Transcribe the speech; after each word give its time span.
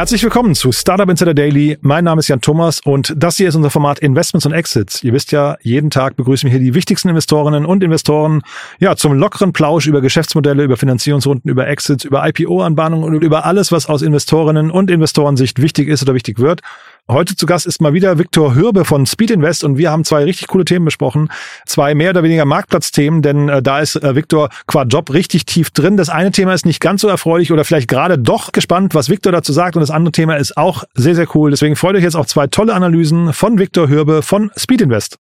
Herzlich 0.00 0.22
willkommen 0.22 0.54
zu 0.54 0.72
Startup 0.72 1.10
Insider 1.10 1.34
Daily. 1.34 1.76
Mein 1.82 2.04
Name 2.04 2.20
ist 2.20 2.28
Jan 2.28 2.40
Thomas 2.40 2.80
und 2.82 3.12
das 3.18 3.36
hier 3.36 3.50
ist 3.50 3.54
unser 3.54 3.68
Format 3.68 3.98
Investments 3.98 4.46
und 4.46 4.54
Exits. 4.54 5.04
Ihr 5.04 5.12
wisst 5.12 5.30
ja, 5.30 5.58
jeden 5.60 5.90
Tag 5.90 6.16
begrüßen 6.16 6.46
wir 6.46 6.58
hier 6.58 6.66
die 6.66 6.72
wichtigsten 6.72 7.10
Investorinnen 7.10 7.66
und 7.66 7.84
Investoren 7.84 8.40
ja 8.78 8.96
zum 8.96 9.12
lockeren 9.12 9.52
Plausch 9.52 9.86
über 9.86 10.00
Geschäftsmodelle, 10.00 10.64
über 10.64 10.78
Finanzierungsrunden, 10.78 11.50
über 11.50 11.68
Exits, 11.68 12.04
über 12.04 12.26
IPO-Anbahnungen 12.26 13.04
und 13.14 13.22
über 13.22 13.44
alles, 13.44 13.72
was 13.72 13.90
aus 13.90 14.00
Investorinnen 14.00 14.70
und 14.70 14.90
Investorensicht 14.90 15.60
wichtig 15.60 15.88
ist 15.88 16.02
oder 16.02 16.14
wichtig 16.14 16.38
wird. 16.38 16.62
Heute 17.10 17.34
zu 17.34 17.44
Gast 17.44 17.66
ist 17.66 17.80
mal 17.82 17.92
wieder 17.92 18.20
Viktor 18.20 18.54
Hürbe 18.54 18.84
von 18.84 19.04
Speed 19.04 19.32
Invest 19.32 19.64
und 19.64 19.76
wir 19.78 19.90
haben 19.90 20.04
zwei 20.04 20.22
richtig 20.22 20.46
coole 20.46 20.64
Themen 20.64 20.84
besprochen. 20.84 21.28
Zwei 21.66 21.96
mehr 21.96 22.10
oder 22.10 22.22
weniger 22.22 22.44
Marktplatzthemen, 22.44 23.20
denn 23.20 23.48
äh, 23.48 23.60
da 23.60 23.80
ist 23.80 23.96
äh, 23.96 24.14
Viktor 24.14 24.48
qua 24.68 24.84
Job 24.84 25.12
richtig 25.12 25.44
tief 25.44 25.72
drin. 25.72 25.96
Das 25.96 26.08
eine 26.08 26.30
Thema 26.30 26.54
ist 26.54 26.66
nicht 26.66 26.80
ganz 26.80 27.00
so 27.00 27.08
erfreulich 27.08 27.50
oder 27.50 27.64
vielleicht 27.64 27.88
gerade 27.88 28.16
doch 28.16 28.52
gespannt, 28.52 28.94
was 28.94 29.08
Viktor 29.08 29.32
dazu 29.32 29.52
sagt 29.52 29.74
und 29.74 29.80
das 29.80 29.90
andere 29.90 30.12
Thema 30.12 30.36
ist 30.36 30.56
auch 30.56 30.84
sehr, 30.94 31.16
sehr 31.16 31.26
cool. 31.34 31.50
Deswegen 31.50 31.74
freut 31.74 31.96
euch 31.96 32.04
jetzt 32.04 32.14
auf 32.14 32.28
zwei 32.28 32.46
tolle 32.46 32.74
Analysen 32.74 33.32
von 33.32 33.58
Viktor 33.58 33.88
Hürbe 33.88 34.22
von 34.22 34.52
Speed 34.56 34.82
Invest. 34.82 35.16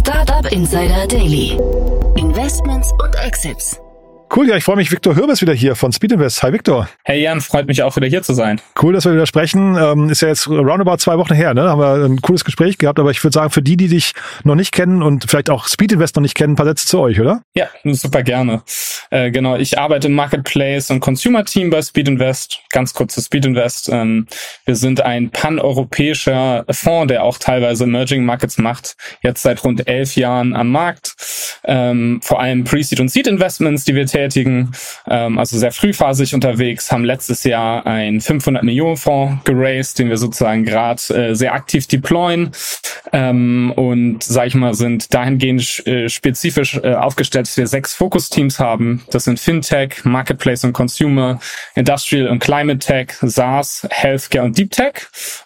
Startup 0.00 0.50
Insider 0.50 1.06
Daily. 1.06 1.58
Investments 2.16 2.90
und 2.92 3.14
Exits. 3.16 3.78
Cool, 4.34 4.48
ja, 4.48 4.56
ich 4.56 4.64
freue 4.64 4.76
mich. 4.76 4.90
Viktor 4.90 5.14
Hürbes 5.14 5.42
wieder 5.42 5.52
hier 5.52 5.76
von 5.76 5.92
Speed 5.92 6.12
Invest. 6.12 6.42
Hi, 6.42 6.54
Viktor. 6.54 6.88
Hey 7.04 7.20
Jan, 7.20 7.42
freut 7.42 7.66
mich 7.66 7.82
auch 7.82 7.96
wieder 7.96 8.06
hier 8.06 8.22
zu 8.22 8.32
sein. 8.32 8.62
Cool, 8.80 8.94
dass 8.94 9.04
wir 9.04 9.12
wieder 9.12 9.26
sprechen. 9.26 9.76
Ähm, 9.76 10.08
ist 10.08 10.22
ja 10.22 10.28
jetzt 10.28 10.48
roundabout 10.48 10.96
zwei 10.96 11.18
Wochen 11.18 11.34
her, 11.34 11.52
ne? 11.52 11.68
Haben 11.68 11.80
wir 11.80 12.06
ein 12.06 12.22
cooles 12.22 12.42
Gespräch 12.42 12.78
gehabt, 12.78 12.98
aber 12.98 13.10
ich 13.10 13.22
würde 13.22 13.34
sagen, 13.34 13.50
für 13.50 13.60
die, 13.60 13.76
die 13.76 13.88
dich 13.88 14.14
noch 14.42 14.54
nicht 14.54 14.72
kennen 14.72 15.02
und 15.02 15.26
vielleicht 15.28 15.50
auch 15.50 15.68
Speed 15.68 15.92
Invest 15.92 16.16
noch 16.16 16.22
nicht 16.22 16.34
kennen, 16.34 16.54
ein 16.54 16.56
paar 16.56 16.64
Sätze 16.64 16.86
zu 16.86 16.98
euch, 17.00 17.20
oder? 17.20 17.42
Ja, 17.54 17.68
super 17.84 18.22
gerne. 18.22 18.62
Äh, 19.10 19.30
genau, 19.32 19.56
ich 19.56 19.78
arbeite 19.78 20.06
im 20.06 20.14
Marketplace 20.14 20.90
und 20.90 21.00
Consumer 21.00 21.44
Team 21.44 21.68
bei 21.68 21.82
Speed 21.82 22.08
Invest. 22.08 22.60
Ganz 22.70 22.94
kurz 22.94 23.12
zu 23.12 23.20
Speed 23.20 23.44
Invest. 23.44 23.90
Ähm, 23.92 24.26
wir 24.64 24.76
sind 24.76 25.02
ein 25.02 25.28
paneuropäischer 25.28 26.64
Fonds, 26.70 27.08
der 27.08 27.22
auch 27.22 27.36
teilweise 27.36 27.84
Emerging 27.84 28.24
Markets 28.24 28.56
macht. 28.56 28.96
Jetzt 29.22 29.42
seit 29.42 29.62
rund 29.62 29.86
elf 29.86 30.16
Jahren 30.16 30.54
am 30.54 30.70
Markt. 30.70 31.16
Ähm, 31.64 32.20
vor 32.22 32.40
allem 32.40 32.64
Pre-Seed 32.64 32.98
und 32.98 33.10
Seed 33.10 33.26
Investments, 33.26 33.84
die 33.84 33.94
wir 33.94 34.06
tätigen, 34.06 34.21
ähm, 35.08 35.38
also 35.38 35.58
sehr 35.58 35.72
frühphasig 35.72 36.34
unterwegs, 36.34 36.92
haben 36.92 37.04
letztes 37.04 37.44
Jahr 37.44 37.86
ein 37.86 38.20
500 38.20 38.62
Millionen 38.62 38.96
Fonds 38.96 39.44
geraced, 39.44 39.98
den 39.98 40.08
wir 40.08 40.16
sozusagen 40.16 40.64
gerade 40.64 41.02
äh, 41.14 41.34
sehr 41.34 41.54
aktiv 41.54 41.86
deployen 41.86 42.52
ähm, 43.12 43.72
und 43.76 44.22
sage 44.22 44.48
ich 44.48 44.54
mal 44.54 44.74
sind 44.74 45.12
dahingehend 45.12 45.86
äh, 45.86 46.08
spezifisch 46.08 46.76
äh, 46.82 46.94
aufgestellt, 46.94 47.46
dass 47.46 47.56
wir 47.56 47.66
sechs 47.66 47.94
Fokusteams 47.94 48.58
haben. 48.58 49.02
Das 49.10 49.24
sind 49.24 49.38
FinTech, 49.38 50.04
Marketplace 50.04 50.64
und 50.64 50.72
Consumer, 50.72 51.40
Industrial 51.74 52.28
und 52.28 52.38
Climate 52.38 52.78
Tech, 52.78 53.14
SaaS, 53.20 53.86
Healthcare 53.90 54.44
und 54.44 54.56
Deep 54.56 54.70
Tech. 54.70 54.94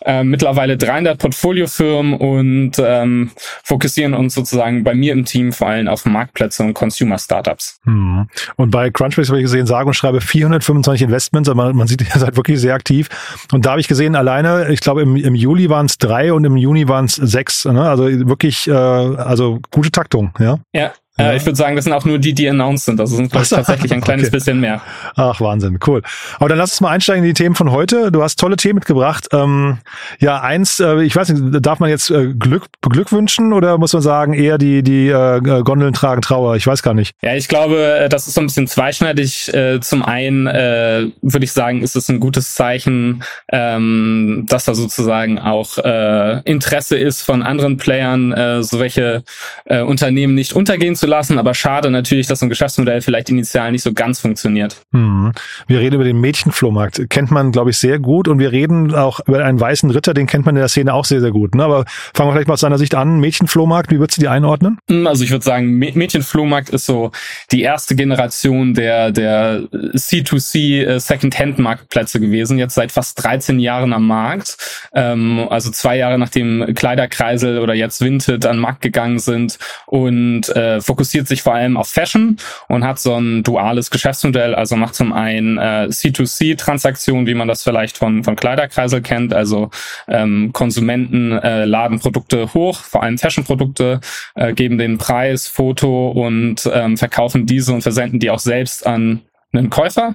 Äh, 0.05 0.25
mittlerweile 0.25 0.77
300 0.77 1.19
Portfoliofirmen 1.19 2.15
und 2.15 2.73
ähm, 2.79 3.31
fokussieren 3.65 4.15
uns 4.15 4.35
sozusagen 4.35 4.85
bei 4.85 4.95
mir 4.95 5.13
im 5.13 5.25
Team 5.25 5.53
vor 5.53 5.69
allem 5.69 5.89
auf 5.89 6.05
Marktplätze 6.05 6.63
und 6.63 6.75
Consumer 6.75 7.19
Startups. 7.19 7.81
Hm. 7.85 8.29
Und 8.57 8.66
bei 8.71 8.91
Crunchbase 8.91 9.29
habe 9.29 9.39
ich 9.39 9.45
gesehen, 9.45 9.67
sage 9.67 9.87
und 9.87 9.95
schreibe 9.95 10.21
425 10.21 11.03
Investments, 11.03 11.49
aber 11.49 11.65
man, 11.65 11.77
man 11.77 11.87
sieht, 11.87 12.03
ihr 12.15 12.21
seid 12.21 12.37
wirklich 12.37 12.61
sehr 12.61 12.75
aktiv. 12.75 13.09
Und 13.53 13.67
da 13.67 13.71
habe 13.71 13.81
ich 13.81 13.89
gesehen, 13.89 14.17
alleine, 14.17 14.71
ich 14.71 14.81
glaube 14.81 15.03
im, 15.03 15.17
im 15.17 15.35
Juli 15.35 15.69
waren 15.71 15.87
es 15.87 15.99
drei 15.99 16.33
und 16.33 16.45
im 16.45 16.57
Juni 16.57 16.89
waren 16.89 17.07
es 17.07 17.15
sechs. 17.15 17.65
Ne? 17.65 17.89
Also 17.89 18.05
wirklich, 18.05 18.69
äh, 18.69 18.73
also 18.73 19.61
gute 19.71 19.91
Taktung, 19.91 20.33
ja. 20.39 20.59
Ja, 20.75 20.93
ja. 21.19 21.33
Äh, 21.33 21.37
ich 21.37 21.47
würde 21.47 21.57
sagen, 21.57 21.77
das 21.77 21.85
sind 21.85 21.95
auch 21.95 22.05
nur 22.05 22.19
die, 22.19 22.35
die 22.35 22.49
announced 22.49 22.85
sind. 22.87 23.01
Also 23.01 23.17
sind 23.17 23.31
vielleicht 23.31 23.51
tatsächlich 23.51 23.93
ein 23.93 24.01
kleines 24.01 24.29
okay. 24.29 24.37
bisschen 24.37 24.61
mehr. 24.61 24.83
Ach, 25.15 25.41
Wahnsinn, 25.41 25.79
cool. 25.87 26.03
Aber 26.39 26.49
dann 26.49 26.59
lass 26.59 26.73
uns 26.73 26.81
mal 26.81 26.91
einsteigen 26.91 27.25
in 27.25 27.29
die 27.29 27.35
Themen 27.35 27.55
von 27.55 27.71
heute. 27.71 28.13
Du 28.13 28.23
hast 28.23 28.39
tolle 28.39 28.57
Themen 28.57 28.77
mitgebracht. 28.77 29.29
Ähm, 29.33 29.79
ja, 30.19 30.41
eins, 30.41 30.79
äh, 30.81 31.03
ich 31.03 31.17
weiß 31.17 31.31
nicht, 31.31 31.65
darf 31.65 31.81
man 31.81 31.89
jetzt 31.89 32.11
äh, 32.11 32.35
Glück 32.35 32.67
beglückwünschen 32.83 33.53
oder 33.53 33.79
muss 33.79 33.93
man 33.95 34.03
sagen, 34.03 34.35
eher 34.35 34.59
die, 34.59 34.83
die 34.83 35.09
äh, 35.09 35.41
Gondeln 35.41 35.95
tragen 35.95 36.21
Trauer? 36.21 36.57
Ich 36.57 36.67
weiß 36.67 36.83
gar 36.83 36.95
nicht. 36.95 37.15
Ja, 37.23 37.35
ich 37.35 37.49
glaube, 37.49 37.83
äh, 37.83 38.09
das 38.09 38.29
ist 38.29 38.35
so 38.35 38.41
ein 38.41 38.47
bisschen 38.47 38.67
zweischneidig. 38.67 39.53
Äh, 39.55 39.81
zum 39.81 40.05
einen 40.05 40.47
äh, 40.47 41.07
würde 41.23 41.45
ich 41.45 41.53
sagen, 41.53 41.83
ist 41.83 41.97
es 41.97 42.11
ein 42.11 42.21
gutes 42.21 42.55
Zeichen, 42.55 43.23
ähm, 43.51 44.45
dass 44.49 44.67
da 44.67 44.75
sozusagen 44.75 45.39
auch 45.39 45.79
äh, 45.79 46.41
Interesse 46.43 46.99
ist 46.99 47.23
von 47.23 47.43
anderen 47.43 47.79
Playern, 47.79 48.33
äh, 48.33 48.63
so 48.63 48.79
welche 48.79 49.23
äh, 49.65 49.81
Unternehmen 49.81 50.35
nicht 50.35 50.53
untergehen 50.53 50.95
zu 50.95 51.06
lassen, 51.07 51.39
aber 51.39 51.55
schade 51.55 51.91
natürlich, 51.91 52.27
dass 52.27 52.41
so 52.41 52.47
ein 52.47 52.51
Geschäftsmodell 52.51 53.01
vielleicht 53.01 53.31
initial 53.31 53.73
nicht 53.73 53.83
so 53.83 53.93
ganz 53.93 54.21
funktioniert. 54.21 54.83
Hm. 54.93 55.33
Wir 55.67 55.81
reden 55.81 55.97
über 55.97 56.05
den 56.05 56.21
Mädchenflohmarkt, 56.21 57.09
kennt 57.11 57.31
man, 57.31 57.53
glaube 57.53 57.71
ich, 57.71 57.79
sehr 57.79 57.99
gut 57.99 58.29
und 58.29 58.39
wir 58.39 58.53
reden 58.53 58.95
auch 58.95 59.21
über 59.27 59.45
einen 59.45 59.61
weißen 59.61 59.91
Ritter, 59.91 60.15
den 60.15 60.27
kennt 60.27 60.47
man 60.47 60.57
in 60.57 60.61
der 60.61 60.69
Szene 60.69 60.93
auch 60.95 61.05
sehr, 61.05 61.21
sehr 61.21 61.31
gut. 61.31 61.55
Ne? 61.55 61.65
Aber 61.65 61.85
fangen 62.15 62.29
wir 62.29 62.33
vielleicht 62.33 62.49
mal 62.49 62.55
aus 62.55 62.61
seiner 62.61 62.79
Sicht 62.79 62.95
an. 62.95 63.21
Mädchenflohmarkt, 63.21 63.91
wie 63.91 63.99
würdest 63.99 64.19
du 64.19 64.23
die 64.23 64.29
einordnen? 64.29 64.79
Hm, 64.89 65.07
also 65.07 65.25
ich 65.25 65.31
würde 65.31 65.45
sagen, 65.45 65.79
Mädchenflohmarkt 65.79 66.71
ist 66.71 66.87
so 66.87 67.11
die 67.53 67.63
erste 67.63 67.97
Generation 67.97 68.75
der, 68.75 69.11
der 69.11 69.63
C2C 69.73 70.85
äh, 70.85 71.01
Second-Hand-Marktplätze 71.01 72.21
gewesen, 72.21 72.59
jetzt 72.59 72.75
seit 72.75 72.93
fast 72.93 73.23
13 73.23 73.59
Jahren 73.59 73.93
am 73.93 74.07
Markt. 74.07 74.57
Ähm, 74.95 75.47
also 75.51 75.71
zwei 75.71 75.97
Jahre 75.97 76.19
nachdem 76.19 76.75
Kleiderkreisel 76.75 77.59
oder 77.59 77.75
jetzt 77.75 78.01
Vinted 78.01 78.47
an 78.47 78.57
den 78.57 78.61
Markt 78.61 78.83
gegangen 78.83 79.19
sind 79.19 79.59
und 79.87 80.49
äh, 80.51 80.81
fokussiert 80.97 81.29
sich 81.29 81.43
vor 81.43 81.55
allem 81.55 81.77
auf 81.77 81.89
Fashion 81.89 82.39
und 82.69 82.83
hat 82.83 82.99
so 82.99 83.15
ein 83.15 83.43
duales 83.43 83.91
Geschäftsmodell, 83.91 84.55
also 84.55 84.77
macht 84.77 84.95
zum 84.95 85.13
einen 85.13 85.59
äh, 85.59 85.89
C2C-Transaktionen, 85.91 87.27
wie 87.27 87.35
man 87.35 87.49
das 87.49 87.63
vielleicht 87.63 87.99
von, 87.99 88.25
von 88.25 88.35
Kleiderkreisel 88.35 89.03
kennt, 89.03 89.35
also 89.35 89.71
ähm, 90.09 90.51
Konsumenten 90.55 91.33
äh, 91.33 91.67
laden 91.67 92.01
Produkte 92.01 92.55
hoch, 92.55 92.81
vor 92.81 93.03
allem 93.03 93.19
Fashion-Produkte, 93.19 94.01
äh, 94.37 94.55
geben 94.55 94.79
den 94.79 94.97
Preis, 94.97 95.47
Foto 95.47 96.09
und 96.09 96.69
ähm, 96.73 96.97
verkaufen 96.97 97.45
diese 97.45 97.75
und 97.75 97.83
versenden 97.83 98.19
die 98.19 98.31
auch 98.31 98.39
selbst 98.39 98.87
an 98.87 99.21
einen 99.57 99.71
Käufer 99.71 100.15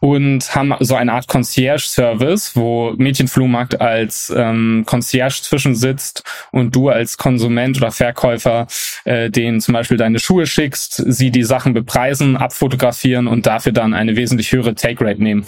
und 0.00 0.54
haben 0.54 0.74
so 0.80 0.94
eine 0.94 1.12
Art 1.12 1.28
Concierge-Service, 1.28 2.56
wo 2.56 2.94
Mädchenflohmarkt 2.96 3.80
als 3.80 4.32
ähm, 4.34 4.84
Concierge 4.86 5.42
zwischensitzt 5.42 6.22
und 6.50 6.74
du 6.74 6.88
als 6.88 7.16
Konsument 7.16 7.76
oder 7.76 7.90
Verkäufer 7.90 8.66
äh, 9.04 9.30
denen 9.30 9.60
zum 9.60 9.74
Beispiel 9.74 9.96
deine 9.96 10.18
Schuhe 10.18 10.46
schickst, 10.46 11.02
sie 11.06 11.30
die 11.30 11.42
Sachen 11.42 11.74
bepreisen, 11.74 12.36
abfotografieren 12.36 13.26
und 13.26 13.46
dafür 13.46 13.72
dann 13.72 13.94
eine 13.94 14.16
wesentlich 14.16 14.52
höhere 14.52 14.74
Take-Rate 14.74 15.22
nehmen. 15.22 15.46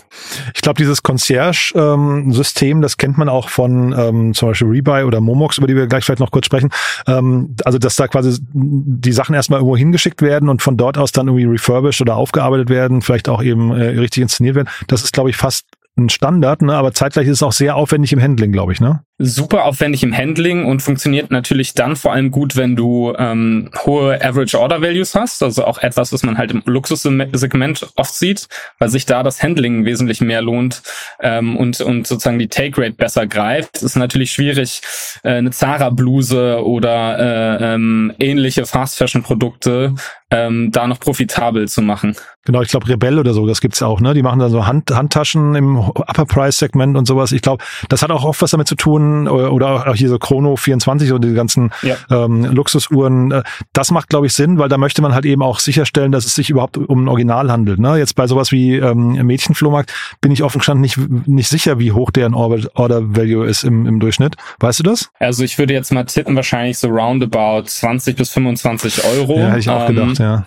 Ich 0.54 0.62
glaube, 0.62 0.78
dieses 0.78 1.02
Concierge-System, 1.02 2.82
das 2.82 2.96
kennt 2.96 3.18
man 3.18 3.28
auch 3.28 3.48
von 3.48 3.94
ähm, 3.96 4.34
zum 4.34 4.48
Beispiel 4.48 4.68
Rebuy 4.68 5.04
oder 5.04 5.20
Momox, 5.20 5.58
über 5.58 5.66
die 5.66 5.76
wir 5.76 5.86
gleich 5.86 6.04
vielleicht 6.04 6.20
noch 6.20 6.30
kurz 6.30 6.46
sprechen. 6.46 6.70
Ähm, 7.06 7.56
also, 7.64 7.78
dass 7.78 7.96
da 7.96 8.08
quasi 8.08 8.38
die 8.52 9.12
Sachen 9.12 9.34
erstmal 9.34 9.60
irgendwo 9.60 9.76
hingeschickt 9.76 10.22
werden 10.22 10.48
und 10.48 10.62
von 10.62 10.76
dort 10.76 10.98
aus 10.98 11.12
dann 11.12 11.28
irgendwie 11.28 11.44
refurbished 11.44 12.00
oder 12.00 12.16
aufgearbeitet 12.16 12.68
werden, 12.68 13.02
vielleicht 13.02 13.28
auch 13.28 13.33
auch 13.34 13.42
eben 13.42 13.70
äh, 13.72 13.98
richtig 13.98 14.22
inszeniert 14.22 14.56
werden. 14.56 14.68
Das 14.86 15.02
ist, 15.02 15.12
glaube 15.12 15.30
ich, 15.30 15.36
fast 15.36 15.66
ein 15.96 16.08
Standard, 16.08 16.62
ne? 16.62 16.74
aber 16.74 16.92
zeitgleich 16.92 17.26
ist 17.26 17.34
es 17.34 17.42
auch 17.42 17.52
sehr 17.52 17.76
aufwendig 17.76 18.12
im 18.12 18.20
Handling, 18.20 18.52
glaube 18.52 18.72
ich. 18.72 18.80
Ne? 18.80 19.04
Super 19.18 19.64
aufwendig 19.64 20.02
im 20.02 20.16
Handling 20.16 20.64
und 20.64 20.82
funktioniert 20.82 21.30
natürlich 21.30 21.74
dann 21.74 21.94
vor 21.94 22.12
allem 22.12 22.32
gut, 22.32 22.56
wenn 22.56 22.74
du 22.74 23.14
ähm, 23.16 23.70
hohe 23.86 24.20
Average 24.20 24.58
Order 24.58 24.82
Values 24.82 25.14
hast, 25.14 25.40
also 25.44 25.64
auch 25.64 25.78
etwas, 25.78 26.12
was 26.12 26.24
man 26.24 26.36
halt 26.36 26.50
im 26.50 26.62
Luxussegment 26.66 27.86
oft 27.94 28.12
sieht, 28.12 28.48
weil 28.80 28.88
sich 28.88 29.06
da 29.06 29.22
das 29.22 29.40
Handling 29.40 29.84
wesentlich 29.84 30.20
mehr 30.20 30.42
lohnt 30.42 30.82
ähm, 31.20 31.56
und, 31.56 31.80
und 31.80 32.08
sozusagen 32.08 32.40
die 32.40 32.48
Take 32.48 32.82
Rate 32.82 32.94
besser 32.94 33.28
greift. 33.28 33.76
Es 33.76 33.84
ist 33.84 33.96
natürlich 33.96 34.32
schwierig, 34.32 34.82
äh, 35.22 35.34
eine 35.34 35.52
Zara-Bluse 35.52 36.64
oder 36.64 37.60
äh, 37.60 37.74
ähm, 37.74 38.12
ähnliche 38.18 38.66
Fast 38.66 38.98
Fashion 38.98 39.22
Produkte 39.22 39.94
ähm, 40.30 40.72
da 40.72 40.88
noch 40.88 40.98
profitabel 40.98 41.68
zu 41.68 41.82
machen. 41.82 42.16
Genau, 42.44 42.60
ich 42.60 42.68
glaube 42.68 42.88
Rebell 42.88 43.18
oder 43.18 43.32
so, 43.32 43.46
das 43.46 43.60
gibt's 43.60 43.82
auch, 43.82 44.00
ne? 44.00 44.12
Die 44.12 44.22
machen 44.22 44.38
da 44.38 44.50
so 44.50 44.66
Hand, 44.66 44.90
Handtaschen 44.90 45.54
im 45.54 45.78
Upper 45.78 46.26
Price 46.26 46.58
Segment 46.58 46.96
und 46.96 47.06
sowas. 47.06 47.32
Ich 47.32 47.40
glaube, 47.40 47.64
das 47.88 48.02
hat 48.02 48.10
auch 48.10 48.24
oft 48.24 48.42
was 48.42 48.50
damit 48.50 48.66
zu 48.66 48.74
tun 48.74 49.03
oder 49.28 49.88
auch 49.88 49.94
hier 49.94 50.08
so 50.08 50.18
Chrono 50.18 50.56
24 50.56 51.12
und 51.12 51.24
die 51.24 51.34
ganzen 51.34 51.70
ja. 51.82 51.96
ähm, 52.10 52.44
Luxusuhren. 52.44 53.30
Äh, 53.30 53.42
das 53.72 53.90
macht, 53.90 54.08
glaube 54.08 54.26
ich, 54.26 54.34
Sinn, 54.34 54.58
weil 54.58 54.68
da 54.68 54.78
möchte 54.78 55.02
man 55.02 55.14
halt 55.14 55.24
eben 55.24 55.42
auch 55.42 55.58
sicherstellen, 55.58 56.12
dass 56.12 56.26
es 56.26 56.34
sich 56.34 56.50
überhaupt 56.50 56.76
um 56.76 57.04
ein 57.04 57.08
Original 57.08 57.50
handelt. 57.50 57.78
Ne? 57.78 57.96
Jetzt 57.96 58.14
bei 58.14 58.26
sowas 58.26 58.52
wie 58.52 58.76
ähm, 58.76 59.12
Mädchenflohmarkt 59.26 59.92
bin 60.20 60.32
ich 60.32 60.42
offen 60.42 60.58
gestanden 60.58 60.82
nicht, 60.82 60.98
nicht 61.26 61.48
sicher, 61.48 61.78
wie 61.78 61.92
hoch 61.92 62.10
deren 62.10 62.34
Order 62.34 63.16
Value 63.16 63.46
ist 63.46 63.64
im, 63.64 63.86
im 63.86 64.00
Durchschnitt. 64.00 64.36
Weißt 64.60 64.80
du 64.80 64.82
das? 64.82 65.10
Also 65.18 65.44
ich 65.44 65.58
würde 65.58 65.74
jetzt 65.74 65.92
mal 65.92 66.04
tippen, 66.04 66.36
wahrscheinlich 66.36 66.78
so 66.78 66.88
roundabout 66.88 67.64
20 67.66 68.16
bis 68.16 68.30
25 68.30 69.04
Euro. 69.04 69.38
Ja, 69.38 69.48
hätte 69.48 69.58
ich 69.58 69.70
auch 69.70 69.88
ähm, 69.88 69.94
gedacht, 69.94 70.18
ja. 70.18 70.46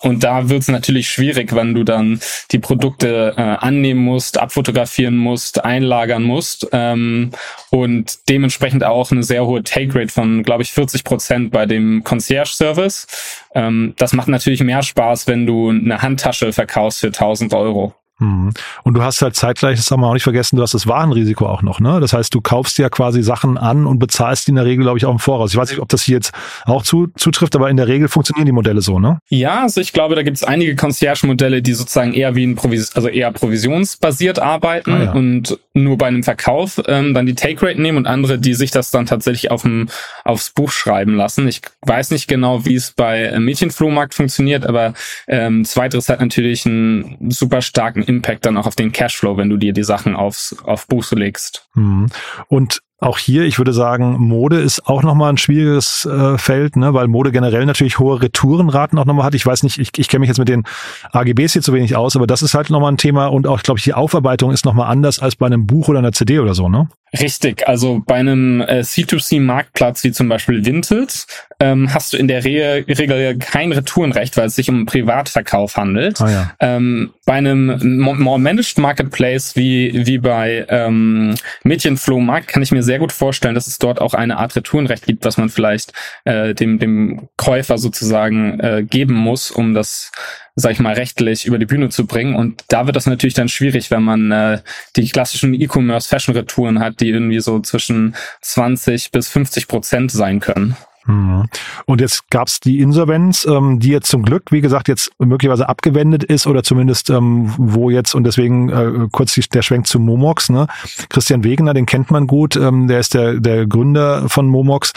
Und 0.00 0.24
da 0.24 0.48
wird 0.48 0.62
es 0.62 0.68
natürlich 0.68 1.10
schwierig, 1.10 1.54
wenn 1.54 1.74
du 1.74 1.84
dann 1.84 2.20
die 2.52 2.58
Produkte 2.58 3.34
äh, 3.36 3.40
annehmen 3.40 4.00
musst, 4.00 4.38
abfotografieren 4.38 5.16
musst, 5.16 5.62
einlagern 5.62 6.22
musst 6.22 6.68
ähm, 6.72 7.32
und 7.68 8.28
dementsprechend 8.30 8.82
auch 8.82 9.10
eine 9.10 9.22
sehr 9.22 9.44
hohe 9.44 9.62
Take 9.62 9.94
Rate 9.94 10.12
von, 10.12 10.42
glaube 10.42 10.62
ich, 10.62 10.72
40 10.72 11.04
Prozent 11.04 11.50
bei 11.50 11.66
dem 11.66 12.02
Concierge 12.02 12.50
Service. 12.50 13.06
Ähm, 13.54 13.94
das 13.98 14.14
macht 14.14 14.28
natürlich 14.28 14.62
mehr 14.62 14.82
Spaß, 14.82 15.26
wenn 15.26 15.46
du 15.46 15.68
eine 15.68 16.00
Handtasche 16.00 16.52
verkaufst 16.52 17.00
für 17.00 17.08
1000 17.08 17.52
Euro. 17.52 17.94
Mhm. 18.20 18.52
Und 18.84 18.94
du 18.94 19.02
hast 19.02 19.22
halt 19.22 19.34
zeitgleich, 19.34 19.76
das 19.76 19.90
haben 19.90 20.00
wir 20.00 20.06
auch 20.06 20.14
nicht 20.14 20.22
vergessen, 20.22 20.56
du 20.56 20.62
hast 20.62 20.74
das 20.74 20.86
Warenrisiko 20.86 21.46
auch 21.46 21.62
noch, 21.62 21.80
ne? 21.80 21.98
Das 22.00 22.12
heißt, 22.12 22.32
du 22.34 22.40
kaufst 22.40 22.78
ja 22.78 22.88
quasi 22.88 23.22
Sachen 23.22 23.58
an 23.58 23.86
und 23.86 23.98
bezahlst 23.98 24.46
die 24.46 24.50
in 24.50 24.56
der 24.56 24.66
Regel, 24.66 24.84
glaube 24.84 24.98
ich, 24.98 25.06
auch 25.06 25.12
im 25.12 25.18
Voraus. 25.18 25.52
Ich 25.52 25.56
weiß 25.56 25.70
nicht, 25.70 25.80
ob 25.80 25.88
das 25.88 26.02
hier 26.02 26.16
jetzt 26.16 26.32
auch 26.66 26.82
zu, 26.82 27.08
zutrifft, 27.16 27.56
aber 27.56 27.70
in 27.70 27.76
der 27.76 27.88
Regel 27.88 28.08
funktionieren 28.08 28.46
die 28.46 28.52
Modelle 28.52 28.82
so, 28.82 28.98
ne? 28.98 29.18
Ja, 29.28 29.62
also 29.62 29.80
ich 29.80 29.92
glaube, 29.92 30.14
da 30.14 30.22
gibt 30.22 30.36
es 30.36 30.44
einige 30.44 30.76
Concierge-Modelle, 30.76 31.62
die 31.62 31.72
sozusagen 31.72 32.12
eher 32.12 32.34
wie 32.34 32.46
ein 32.46 32.56
Provis 32.56 32.94
also 32.94 33.08
eher 33.08 33.32
provisionsbasiert 33.32 34.38
arbeiten 34.38 34.92
ah, 34.92 35.04
ja. 35.04 35.12
und 35.12 35.58
nur 35.72 35.96
bei 35.96 36.06
einem 36.06 36.22
Verkauf 36.22 36.80
ähm, 36.86 37.14
dann 37.14 37.26
die 37.26 37.34
Take 37.34 37.66
Rate 37.66 37.80
nehmen 37.80 37.98
und 37.98 38.06
andere, 38.06 38.38
die 38.38 38.54
sich 38.54 38.70
das 38.70 38.90
dann 38.90 39.06
tatsächlich 39.06 39.50
auf 39.50 39.62
dem, 39.62 39.88
aufs 40.24 40.50
Buch 40.50 40.70
schreiben 40.70 41.14
lassen. 41.14 41.48
Ich 41.48 41.62
weiß 41.82 42.10
nicht 42.10 42.28
genau, 42.28 42.64
wie 42.66 42.74
es 42.74 42.92
bei 42.92 43.38
Mädchenflohmarkt 43.38 44.14
funktioniert, 44.14 44.66
aber 44.66 44.94
ähm, 45.28 45.64
zweiteres 45.64 46.08
hat 46.08 46.20
natürlich 46.20 46.66
einen 46.66 47.30
super 47.30 47.62
starken 47.62 48.02
Impact 48.10 48.44
dann 48.44 48.56
auch 48.56 48.66
auf 48.66 48.74
den 48.74 48.90
Cashflow, 48.90 49.36
wenn 49.36 49.48
du 49.48 49.56
dir 49.56 49.72
die 49.72 49.84
Sachen 49.84 50.16
aufs, 50.16 50.56
auf 50.64 50.88
Buch 50.88 51.04
legst. 51.16 51.68
Mhm. 51.74 52.08
Und 52.48 52.82
auch 53.00 53.18
hier, 53.18 53.44
ich 53.44 53.58
würde 53.58 53.72
sagen, 53.72 54.18
Mode 54.18 54.60
ist 54.60 54.86
auch 54.86 55.02
nochmal 55.02 55.32
ein 55.32 55.38
schwieriges 55.38 56.04
äh, 56.04 56.36
Feld, 56.36 56.76
ne, 56.76 56.92
weil 56.92 57.08
Mode 57.08 57.32
generell 57.32 57.64
natürlich 57.64 57.98
hohe 57.98 58.20
Retourenraten 58.20 58.98
auch 58.98 59.06
nochmal 59.06 59.24
hat. 59.24 59.34
Ich 59.34 59.46
weiß 59.46 59.62
nicht, 59.62 59.78
ich, 59.78 59.90
ich 59.96 60.08
kenne 60.08 60.20
mich 60.20 60.28
jetzt 60.28 60.38
mit 60.38 60.48
den 60.48 60.64
AGBs 61.12 61.54
hier 61.54 61.62
zu 61.62 61.72
wenig 61.72 61.96
aus, 61.96 62.14
aber 62.14 62.26
das 62.26 62.42
ist 62.42 62.52
halt 62.52 62.68
nochmal 62.68 62.92
ein 62.92 62.98
Thema 62.98 63.28
und 63.28 63.46
auch, 63.46 63.62
glaube 63.62 63.78
ich, 63.78 63.84
die 63.84 63.94
Aufarbeitung 63.94 64.52
ist 64.52 64.66
nochmal 64.66 64.90
anders 64.90 65.18
als 65.18 65.36
bei 65.36 65.46
einem 65.46 65.66
Buch 65.66 65.88
oder 65.88 66.00
einer 66.00 66.12
CD 66.12 66.38
oder 66.38 66.54
so, 66.54 66.68
ne? 66.68 66.88
Richtig, 67.18 67.66
also 67.66 68.00
bei 68.06 68.16
einem 68.16 68.60
äh, 68.60 68.80
C2C-Marktplatz 68.80 70.04
wie 70.04 70.12
zum 70.12 70.28
Beispiel 70.28 70.64
Vinted 70.64 71.26
ähm, 71.58 71.92
hast 71.92 72.12
du 72.12 72.16
in 72.16 72.28
der 72.28 72.44
Re 72.44 72.84
Regel 72.86 73.36
kein 73.38 73.72
Retourenrecht, 73.72 74.36
weil 74.36 74.46
es 74.46 74.54
sich 74.54 74.70
um 74.70 74.86
Privatverkauf 74.86 75.76
handelt. 75.76 76.20
Ah, 76.20 76.30
ja. 76.30 76.52
ähm, 76.60 77.10
bei 77.26 77.34
einem 77.34 77.78
more 78.00 78.38
managed 78.38 78.78
Marketplace 78.78 79.56
wie, 79.56 80.06
wie 80.06 80.18
bei 80.18 80.64
ähm, 80.68 81.34
Mädchenflohmarkt 81.64 82.46
kann 82.46 82.62
ich 82.62 82.70
mir 82.70 82.82
sehr 82.90 82.98
gut 82.98 83.12
vorstellen, 83.12 83.54
dass 83.54 83.68
es 83.68 83.78
dort 83.78 84.00
auch 84.00 84.14
eine 84.14 84.38
Art 84.38 84.56
Retourenrecht 84.56 85.06
gibt, 85.06 85.24
was 85.24 85.36
man 85.36 85.48
vielleicht 85.48 85.92
äh, 86.24 86.54
dem, 86.54 86.80
dem 86.80 87.28
Käufer 87.36 87.78
sozusagen 87.78 88.58
äh, 88.58 88.82
geben 88.82 89.14
muss, 89.14 89.52
um 89.52 89.74
das 89.74 90.10
sag 90.56 90.72
ich 90.72 90.80
mal, 90.80 90.94
rechtlich 90.94 91.46
über 91.46 91.56
die 91.56 91.66
Bühne 91.66 91.88
zu 91.88 92.04
bringen. 92.04 92.34
Und 92.34 92.64
da 92.66 92.86
wird 92.86 92.96
das 92.96 93.06
natürlich 93.06 93.34
dann 93.34 93.48
schwierig, 93.48 93.92
wenn 93.92 94.02
man 94.02 94.32
äh, 94.32 94.58
die 94.96 95.08
klassischen 95.08 95.54
E-Commerce-Fashion-Retouren 95.54 96.80
hat, 96.80 96.98
die 97.00 97.10
irgendwie 97.10 97.38
so 97.38 97.60
zwischen 97.60 98.16
20 98.40 99.12
bis 99.12 99.28
50 99.28 99.68
Prozent 99.68 100.10
sein 100.10 100.40
können. 100.40 100.76
Mhm. 101.06 101.44
Und 101.86 102.00
jetzt 102.00 102.30
gab 102.30 102.48
es 102.48 102.60
die 102.60 102.80
Insolvenz, 102.80 103.46
ähm, 103.46 103.80
die 103.80 103.88
jetzt 103.88 104.10
zum 104.10 104.22
Glück, 104.22 104.44
wie 104.50 104.60
gesagt, 104.60 104.88
jetzt 104.88 105.10
möglicherweise 105.18 105.68
abgewendet 105.68 106.24
ist 106.24 106.46
oder 106.46 106.62
zumindest 106.62 107.10
ähm, 107.10 107.52
wo 107.56 107.90
jetzt 107.90 108.14
und 108.14 108.24
deswegen 108.24 108.68
äh, 108.68 109.08
kurz 109.10 109.34
die, 109.34 109.40
der 109.40 109.62
Schwenk 109.62 109.86
zu 109.86 109.98
Momox. 109.98 110.50
Ne? 110.50 110.66
Christian 111.08 111.44
Wegener, 111.44 111.74
den 111.74 111.86
kennt 111.86 112.10
man 112.10 112.26
gut, 112.26 112.56
ähm, 112.56 112.88
der 112.88 113.00
ist 113.00 113.14
der, 113.14 113.40
der 113.40 113.66
Gründer 113.66 114.28
von 114.28 114.46
Momox, 114.46 114.92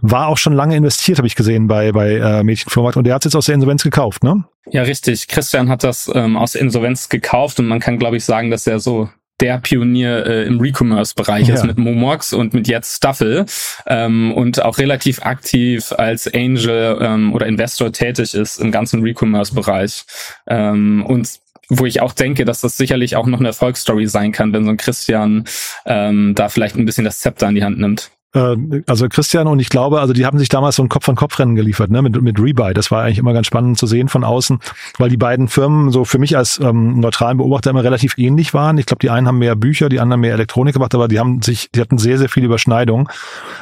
war 0.00 0.28
auch 0.28 0.38
schon 0.38 0.52
lange 0.52 0.76
investiert, 0.76 1.18
habe 1.18 1.26
ich 1.26 1.34
gesehen 1.34 1.66
bei 1.66 1.92
bei 1.92 2.14
äh, 2.14 2.44
Mädchenflohmarkt 2.44 2.96
und 2.96 3.04
der 3.04 3.14
hat 3.14 3.24
jetzt 3.24 3.34
aus 3.34 3.46
der 3.46 3.54
Insolvenz 3.54 3.82
gekauft, 3.82 4.22
ne? 4.22 4.44
Ja, 4.70 4.82
richtig. 4.82 5.28
Christian 5.28 5.68
hat 5.68 5.82
das 5.82 6.10
ähm, 6.14 6.36
aus 6.36 6.52
der 6.52 6.60
Insolvenz 6.60 7.08
gekauft 7.08 7.58
und 7.58 7.66
man 7.66 7.80
kann, 7.80 7.98
glaube 7.98 8.16
ich, 8.16 8.24
sagen, 8.24 8.50
dass 8.50 8.66
er 8.66 8.80
so 8.80 9.08
der 9.40 9.58
Pionier 9.58 10.26
äh, 10.26 10.44
im 10.44 10.60
Recommerce-Bereich 10.60 11.48
ja. 11.48 11.54
ist 11.54 11.64
mit 11.64 11.78
Momox 11.78 12.32
und 12.32 12.54
mit 12.54 12.66
jetzt 12.66 12.96
Staffel 12.96 13.46
ähm, 13.86 14.32
und 14.32 14.62
auch 14.62 14.78
relativ 14.78 15.22
aktiv 15.22 15.92
als 15.92 16.32
Angel 16.32 16.98
ähm, 17.00 17.32
oder 17.32 17.46
Investor 17.46 17.92
tätig 17.92 18.34
ist 18.34 18.58
im 18.58 18.72
ganzen 18.72 19.02
Recommerce-Bereich. 19.02 20.04
Ähm, 20.48 21.04
und 21.06 21.28
wo 21.68 21.84
ich 21.84 22.00
auch 22.00 22.12
denke, 22.12 22.44
dass 22.44 22.62
das 22.62 22.76
sicherlich 22.76 23.16
auch 23.16 23.26
noch 23.26 23.40
eine 23.40 23.48
Erfolgsstory 23.48 24.06
sein 24.06 24.32
kann, 24.32 24.52
wenn 24.52 24.64
so 24.64 24.70
ein 24.70 24.76
Christian 24.78 25.44
ähm, 25.84 26.34
da 26.34 26.48
vielleicht 26.48 26.76
ein 26.76 26.86
bisschen 26.86 27.04
das 27.04 27.20
Zepter 27.20 27.48
in 27.48 27.54
die 27.54 27.64
Hand 27.64 27.78
nimmt. 27.78 28.10
Äh, 28.34 28.56
also 28.86 29.08
Christian 29.08 29.46
und 29.46 29.58
ich 29.58 29.68
glaube, 29.68 30.00
also 30.00 30.12
die 30.12 30.26
haben 30.26 30.38
sich 30.38 30.48
damals 30.48 30.76
so 30.76 30.82
ein 30.82 30.88
Kopf-an-Kopf-Rennen 30.88 31.54
geliefert, 31.54 31.90
ne, 31.90 32.02
mit, 32.02 32.20
mit 32.20 32.40
Rebuy. 32.40 32.74
Das 32.74 32.90
war 32.90 33.02
eigentlich 33.02 33.18
immer 33.18 33.32
ganz 33.32 33.46
spannend 33.46 33.78
zu 33.78 33.86
sehen 33.86 34.08
von 34.08 34.24
außen, 34.24 34.58
weil 34.98 35.08
die 35.08 35.16
beiden 35.16 35.48
Firmen 35.48 35.90
so 35.90 36.04
für 36.04 36.18
mich 36.18 36.36
als 36.36 36.60
ähm, 36.60 37.00
neutralen 37.00 37.38
Beobachter 37.38 37.70
immer 37.70 37.84
relativ 37.84 38.18
ähnlich 38.18 38.54
waren. 38.54 38.78
Ich 38.78 38.86
glaube, 38.86 39.00
die 39.00 39.10
einen 39.10 39.26
haben 39.26 39.38
mehr 39.38 39.56
Bücher, 39.56 39.88
die 39.88 40.00
anderen 40.00 40.20
mehr 40.20 40.34
Elektronik 40.34 40.74
gemacht, 40.74 40.94
aber 40.94 41.08
die 41.08 41.18
haben 41.18 41.42
sich, 41.42 41.70
die 41.74 41.80
hatten 41.80 41.98
sehr, 41.98 42.18
sehr 42.18 42.28
viele 42.28 42.46
Überschneidungen. 42.46 43.08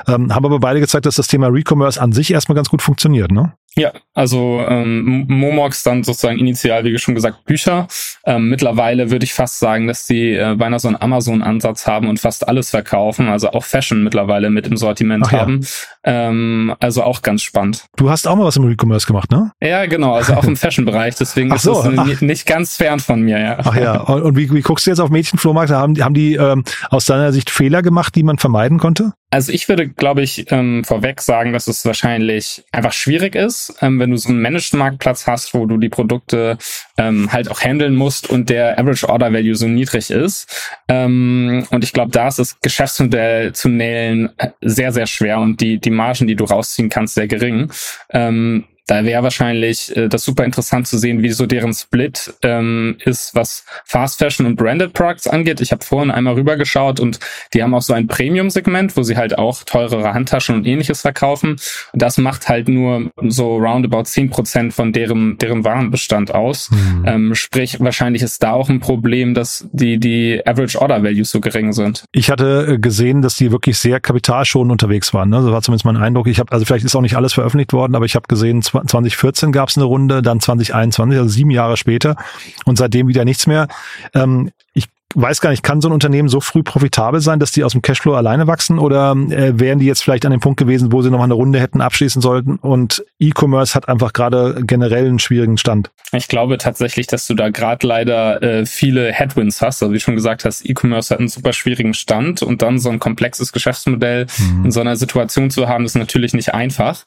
Ähm, 0.07 0.35
haben 0.35 0.45
aber 0.45 0.59
beide 0.59 0.81
gezeigt, 0.81 1.07
dass 1.07 1.17
das 1.17 1.29
Thema 1.29 1.49
Recommerce 1.49 2.01
an 2.01 2.13
sich 2.13 2.33
erstmal 2.33 2.57
ganz 2.57 2.69
gut 2.69 2.83
funktioniert, 2.83 3.31
ne? 3.31 3.53
Ja, 3.79 3.93
also 4.15 4.65
ähm, 4.67 5.27
Momox 5.29 5.83
dann 5.83 6.03
sozusagen 6.03 6.39
initial, 6.39 6.85
wie 6.85 6.97
schon 6.99 7.15
gesagt, 7.15 7.45
Bücher. 7.45 7.89
Ähm, 8.25 8.49
mittlerweile 8.49 9.11
würde 9.11 9.25
ich 9.25 9.35
fast 9.35 9.59
sagen, 9.59 9.87
dass 9.87 10.07
die 10.07 10.33
äh, 10.33 10.55
beinahe 10.57 10.81
so 10.81 10.89
einen 10.89 10.97
Amazon-Ansatz 10.97 11.87
haben 11.87 12.09
und 12.09 12.19
fast 12.19 12.49
alles 12.49 12.71
verkaufen, 12.71 13.29
also 13.29 13.51
auch 13.51 13.65
Fashion 13.65 14.03
mittlerweile 14.03 14.49
mit 14.49 14.67
im 14.67 14.79
Sortiment 14.79 15.25
Ach, 15.27 15.33
haben. 15.33 15.61
Ja. 16.07 16.29
Ähm, 16.29 16.75
also 16.81 17.03
auch 17.03 17.21
ganz 17.21 17.43
spannend. 17.43 17.85
Du 17.97 18.09
hast 18.09 18.27
auch 18.27 18.37
mal 18.37 18.45
was 18.45 18.57
im 18.57 18.65
Recommerce 18.65 19.07
gemacht, 19.07 19.31
ne? 19.31 19.53
Ja, 19.61 19.85
genau, 19.85 20.15
also 20.15 20.33
auch 20.35 20.45
im 20.45 20.57
Fashion-Bereich, 20.57 21.17
deswegen 21.17 21.53
Ach 21.53 21.59
so, 21.59 21.83
ist 21.83 22.13
es 22.13 22.23
nicht 22.23 22.47
ganz 22.47 22.77
fern 22.77 22.99
von 22.99 23.21
mir, 23.21 23.39
ja. 23.39 23.59
Ach 23.63 23.77
ja, 23.77 24.01
und 24.01 24.37
wie, 24.37 24.51
wie 24.53 24.63
guckst 24.63 24.87
du 24.87 24.91
jetzt 24.91 25.01
auf 25.01 25.11
Mädchenflohmarkt? 25.11 25.71
Haben, 25.71 26.03
haben 26.03 26.15
die 26.15 26.35
ähm, 26.37 26.65
aus 26.89 27.05
deiner 27.05 27.33
Sicht 27.33 27.51
Fehler 27.51 27.83
gemacht, 27.83 28.15
die 28.15 28.23
man 28.23 28.39
vermeiden 28.39 28.79
konnte? 28.79 29.13
Also 29.31 29.53
ich 29.53 29.69
würde, 29.69 29.89
glaube 29.89 30.23
ich, 30.23 30.51
ähm, 30.53 30.85
vorweg 30.85 31.21
sagen, 31.21 31.53
dass 31.53 31.67
es 31.67 31.85
wahrscheinlich 31.85 32.65
einfach 32.71 32.93
schwierig 32.93 33.35
ist, 33.35 33.75
ähm, 33.81 33.99
wenn 33.99 34.13
du 34.13 34.17
so 34.17 34.29
einen 34.29 34.41
Managed 34.41 34.75
Marktplatz 34.75 35.27
hast, 35.27 35.53
wo 35.53 35.67
du 35.67 35.79
die 35.79 35.89
Produkte 35.89 36.59
ähm, 36.97 37.33
halt 37.33 37.51
auch 37.51 37.61
handeln 37.61 37.97
musst 37.97 38.31
und 38.31 38.49
der 38.51 38.79
Average 38.79 39.09
Order 39.09 39.33
Value 39.33 39.57
so 39.57 39.67
niedrig 39.67 40.11
ist. 40.11 40.71
Ähm, 40.89 41.67
und 41.71 41.83
ich 41.83 41.93
glaube, 41.93 42.13
da 42.13 42.29
ist 42.29 42.39
das 42.39 42.61
Geschäftsmodell 42.61 43.53
zu 43.53 43.69
nailen 43.69 44.31
äh, 44.39 44.51
sehr, 44.61 44.93
sehr 44.93 45.07
schwer 45.07 45.41
und 45.41 45.61
die, 45.61 45.79
die 45.79 45.91
Margen, 45.91 46.29
die 46.29 46.37
du 46.37 46.45
rausziehen 46.45 46.89
kannst, 46.89 47.15
sehr 47.15 47.27
gering. 47.27 47.73
Ähm, 48.11 48.65
da 48.87 49.05
wäre 49.05 49.23
wahrscheinlich 49.23 49.95
äh, 49.97 50.09
das 50.09 50.25
super 50.25 50.45
interessant 50.45 50.87
zu 50.87 50.97
sehen, 50.97 51.23
wie 51.23 51.31
so 51.31 51.47
deren 51.47 51.75
Split 51.75 52.35
ähm, 52.43 52.97
ist, 53.05 53.35
was 53.35 53.65
Fast 53.85 54.19
Fashion 54.19 54.47
und 54.47 54.57
Branded 54.57 54.93
Products 54.93 55.27
angeht. 55.27 55.61
Ich 55.61 55.73
habe 55.73 55.85
vorhin 55.85 56.11
einmal 56.11 56.35
rübergeschaut 56.35 57.01
und 57.01 57.19
die 57.53 57.63
haben 57.63 57.75
auch 57.75 57.83
so 57.83 57.93
ein 57.95 58.07
Premium-Segment, 58.07 58.97
wo 58.97 59.03
sie 59.03 59.17
halt 59.17 59.39
auch 59.39 59.65
teurere 59.65 60.15
Handtaschen 60.15 60.55
und 60.55 60.67
ähnliches 60.67 61.01
verkaufen. 61.01 61.57
Und 61.93 62.03
das 62.03 62.19
macht 62.19 62.49
halt 62.49 62.69
nur 62.69 63.11
so 63.23 63.57
roundabout 63.57 64.05
zehn 64.05 64.31
Prozent 64.31 64.73
von 64.73 64.93
deren, 64.93 65.37
deren 65.39 65.65
Warenbestand 65.65 66.33
aus. 66.33 66.71
Mhm. 66.71 67.05
Ähm, 67.07 67.35
sprich, 67.35 67.81
wahrscheinlich 67.81 68.23
ist 68.23 68.43
da 68.43 68.53
auch 68.53 68.69
ein 68.69 68.79
Problem, 68.79 69.35
dass 69.35 69.67
die, 69.73 69.99
die 69.99 70.41
Average 70.47 70.81
Order 70.81 71.03
Values 71.03 71.31
so 71.33 71.41
gering 71.41 71.73
sind. 71.73 72.05
Ich 72.13 72.31
hatte 72.31 72.75
äh, 72.75 72.79
gesehen, 72.79 73.21
dass 73.23 73.37
die 73.37 73.51
wirklich 73.51 73.79
sehr 73.79 73.99
kapitalschonend 73.99 74.71
unterwegs 74.71 75.13
waren. 75.13 75.31
Ne? 75.31 75.37
Das 75.43 75.51
war 75.51 75.63
zumindest 75.63 75.85
mein 75.85 75.97
Eindruck. 75.97 76.29
Ich 76.29 76.39
habe, 76.39 76.53
also 76.53 76.65
vielleicht 76.65 76.85
ist 76.85 76.95
auch 76.95 77.01
nicht 77.01 77.17
alles 77.17 77.33
veröffentlicht 77.33 77.73
worden, 77.73 77.97
aber 77.97 78.05
ich 78.05 78.15
habe 78.15 78.27
gesehen, 78.29 78.63
2014 78.85 79.53
gab 79.53 79.69
es 79.69 79.77
eine 79.77 79.85
Runde, 79.85 80.23
dann 80.23 80.41
2021, 80.41 81.19
also 81.19 81.29
sieben 81.29 81.51
Jahre 81.51 81.77
später 81.77 82.17
und 82.65 82.77
seitdem 82.77 83.09
wieder 83.09 83.25
nichts 83.25 83.47
mehr. 83.47 83.69
Ähm, 84.15 84.51
ich 84.73 84.89
weiß 85.15 85.41
gar 85.41 85.51
nicht, 85.51 85.63
kann 85.63 85.81
so 85.81 85.89
ein 85.89 85.93
Unternehmen 85.93 86.29
so 86.29 86.41
früh 86.41 86.63
profitabel 86.63 87.21
sein, 87.21 87.39
dass 87.39 87.53
die 87.53 87.65
aus 87.65 87.73
dem 87.73 87.83
Cashflow 87.83 88.15
alleine 88.15 88.47
wachsen 88.47 88.79
oder 88.79 89.13
äh, 89.13 89.59
wären 89.59 89.79
die 89.79 89.87
jetzt 89.87 90.03
vielleicht 90.03 90.27
an 90.27 90.33
dem 90.33 90.41
Punkt 90.41 90.59
gewesen, 90.59 90.93
wo 90.93 91.01
sie 91.03 91.11
nochmal 91.11 91.27
eine 91.27 91.35
Runde 91.35 91.61
hätten 91.61 91.81
abschließen 91.81 92.21
sollten 92.21 92.57
und 92.57 93.05
E-Commerce 93.19 93.75
hat 93.75 93.89
einfach 93.89 94.13
gerade 94.13 94.63
generell 94.67 95.07
einen 95.07 95.19
schwierigen 95.19 95.59
Stand? 95.59 95.91
Ich 96.13 96.29
glaube 96.29 96.59
tatsächlich, 96.59 97.07
dass 97.07 97.27
du 97.27 97.35
da 97.35 97.49
gerade 97.49 97.87
leider 97.87 98.43
äh, 98.43 98.67
viele 98.67 99.13
Headwinds 99.13 99.61
hast. 99.61 99.83
Also 99.83 99.93
wie 99.93 100.01
schon 100.01 100.15
gesagt 100.15 100.45
hast, 100.45 100.69
E-Commerce 100.69 101.13
hat 101.13 101.19
einen 101.19 101.29
super 101.29 101.53
schwierigen 101.53 101.95
Stand 101.95 102.43
und 102.43 102.63
dann 102.63 102.79
so 102.79 102.91
ein 102.91 102.99
komplexes 102.99 103.53
Geschäftsmodell 103.53 104.27
mhm. 104.39 104.67
in 104.67 104.71
so 104.71 104.81
einer 104.81 104.97
Situation 104.97 105.51
zu 105.51 105.69
haben, 105.69 105.85
ist 105.85 105.97
natürlich 105.97 106.35
nicht 106.35 106.55
einfach. 106.55 107.03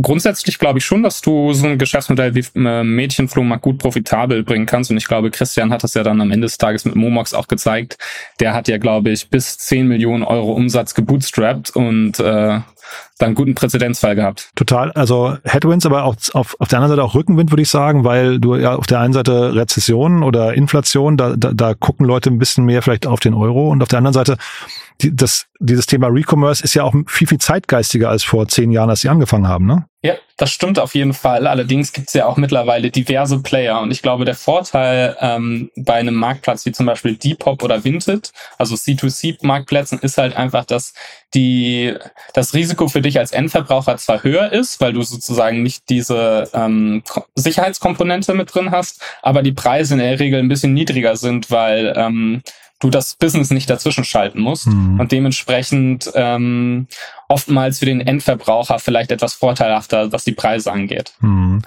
Grundsätzlich 0.00 0.58
glaube 0.58 0.80
ich 0.80 0.84
schon, 0.84 1.02
dass 1.02 1.20
du 1.20 1.52
so 1.52 1.66
ein 1.66 1.78
Geschäftsmodell 1.78 2.34
wie 2.34 2.44
äh, 2.56 2.84
Mädchenflohmarkt 2.84 3.62
gut 3.62 3.78
profitabel 3.78 4.42
bringen 4.42 4.66
kannst. 4.66 4.90
Und 4.90 4.96
ich 4.96 5.06
glaube, 5.06 5.30
Christian 5.30 5.72
hat 5.72 5.82
das 5.82 5.94
ja 5.94 6.02
dann 6.02 6.20
am 6.20 6.30
Ende 6.30 6.46
des 6.46 6.58
Tages 6.58 6.84
mit 6.84 6.94
Momox 6.94 7.32
auch 7.32 7.46
gezeigt. 7.54 7.98
Der 8.40 8.54
hat 8.54 8.68
ja, 8.68 8.78
glaube 8.78 9.10
ich, 9.10 9.30
bis 9.30 9.58
10 9.58 9.86
Millionen 9.86 10.24
Euro 10.24 10.52
Umsatz 10.52 10.94
gebootstrapped 10.94 11.74
und 11.74 12.20
äh, 12.20 12.60
dann 13.18 13.34
guten 13.34 13.54
Präzedenzfall 13.54 14.14
gehabt. 14.14 14.50
Total. 14.56 14.92
Also 14.92 15.36
Headwinds, 15.44 15.86
aber 15.86 16.04
auch 16.04 16.16
auf, 16.32 16.56
auf 16.58 16.68
der 16.68 16.78
anderen 16.78 16.96
Seite 16.96 17.04
auch 17.04 17.14
Rückenwind, 17.14 17.50
würde 17.50 17.62
ich 17.62 17.70
sagen, 17.70 18.04
weil 18.04 18.40
du 18.40 18.56
ja 18.56 18.74
auf 18.74 18.86
der 18.86 19.00
einen 19.00 19.12
Seite 19.12 19.54
Rezession 19.54 20.22
oder 20.22 20.54
Inflation, 20.54 21.16
da, 21.16 21.34
da, 21.36 21.52
da 21.52 21.74
gucken 21.74 22.06
Leute 22.06 22.30
ein 22.30 22.38
bisschen 22.38 22.64
mehr 22.64 22.82
vielleicht 22.82 23.06
auf 23.06 23.20
den 23.20 23.34
Euro 23.34 23.70
und 23.70 23.82
auf 23.82 23.88
der 23.88 23.98
anderen 23.98 24.14
Seite 24.14 24.36
die, 25.00 25.14
das, 25.14 25.46
dieses 25.58 25.86
Thema 25.86 26.06
Recommerce 26.08 26.62
ist 26.62 26.74
ja 26.74 26.84
auch 26.84 26.94
viel, 27.06 27.26
viel 27.26 27.38
zeitgeistiger 27.38 28.10
als 28.10 28.22
vor 28.22 28.46
zehn 28.48 28.70
Jahren, 28.70 28.90
als 28.90 29.00
sie 29.00 29.08
angefangen 29.08 29.48
haben, 29.48 29.66
ne? 29.66 29.86
Ja, 30.02 30.14
das 30.36 30.50
stimmt 30.50 30.78
auf 30.78 30.94
jeden 30.94 31.14
Fall. 31.14 31.46
Allerdings 31.46 31.94
gibt 31.94 32.08
es 32.08 32.14
ja 32.14 32.26
auch 32.26 32.36
mittlerweile 32.36 32.90
diverse 32.90 33.38
Player. 33.38 33.80
Und 33.80 33.90
ich 33.90 34.02
glaube, 34.02 34.26
der 34.26 34.34
Vorteil 34.34 35.16
ähm, 35.18 35.70
bei 35.76 35.94
einem 35.94 36.14
Marktplatz 36.14 36.66
wie 36.66 36.72
zum 36.72 36.84
Beispiel 36.84 37.16
Depop 37.16 37.62
oder 37.62 37.84
Vinted, 37.84 38.30
also 38.58 38.74
C2C-Marktplätzen, 38.74 39.98
ist 40.00 40.18
halt 40.18 40.36
einfach, 40.36 40.66
dass 40.66 40.92
die, 41.32 41.94
das 42.34 42.52
Risiko 42.52 42.88
für 42.88 43.00
dich 43.00 43.18
als 43.18 43.32
Endverbraucher 43.32 43.96
zwar 43.96 44.22
höher 44.22 44.52
ist, 44.52 44.78
weil 44.82 44.92
du 44.92 45.00
sozusagen 45.00 45.62
nicht 45.62 45.88
diese 45.88 46.50
ähm, 46.52 47.02
Sicherheitskomponente 47.34 48.34
mit 48.34 48.54
drin 48.54 48.72
hast, 48.72 49.00
aber 49.22 49.42
die 49.42 49.52
Preise 49.52 49.94
in 49.94 50.00
der 50.00 50.20
Regel 50.20 50.38
ein 50.38 50.48
bisschen 50.48 50.74
niedriger 50.74 51.16
sind, 51.16 51.50
weil 51.50 51.94
ähm, 51.96 52.42
du 52.84 52.90
das 52.90 53.16
Business 53.16 53.50
nicht 53.50 53.68
dazwischen 53.68 54.04
schalten 54.04 54.40
musst 54.40 54.66
mhm. 54.66 55.00
und 55.00 55.10
dementsprechend 55.10 56.10
ähm, 56.14 56.86
oftmals 57.28 57.78
für 57.78 57.86
den 57.86 58.00
Endverbraucher 58.00 58.78
vielleicht 58.78 59.10
etwas 59.10 59.34
vorteilhafter, 59.34 60.12
was 60.12 60.24
die 60.24 60.32
Preise 60.32 60.70
angeht. 60.70 61.14
Mhm. 61.20 61.62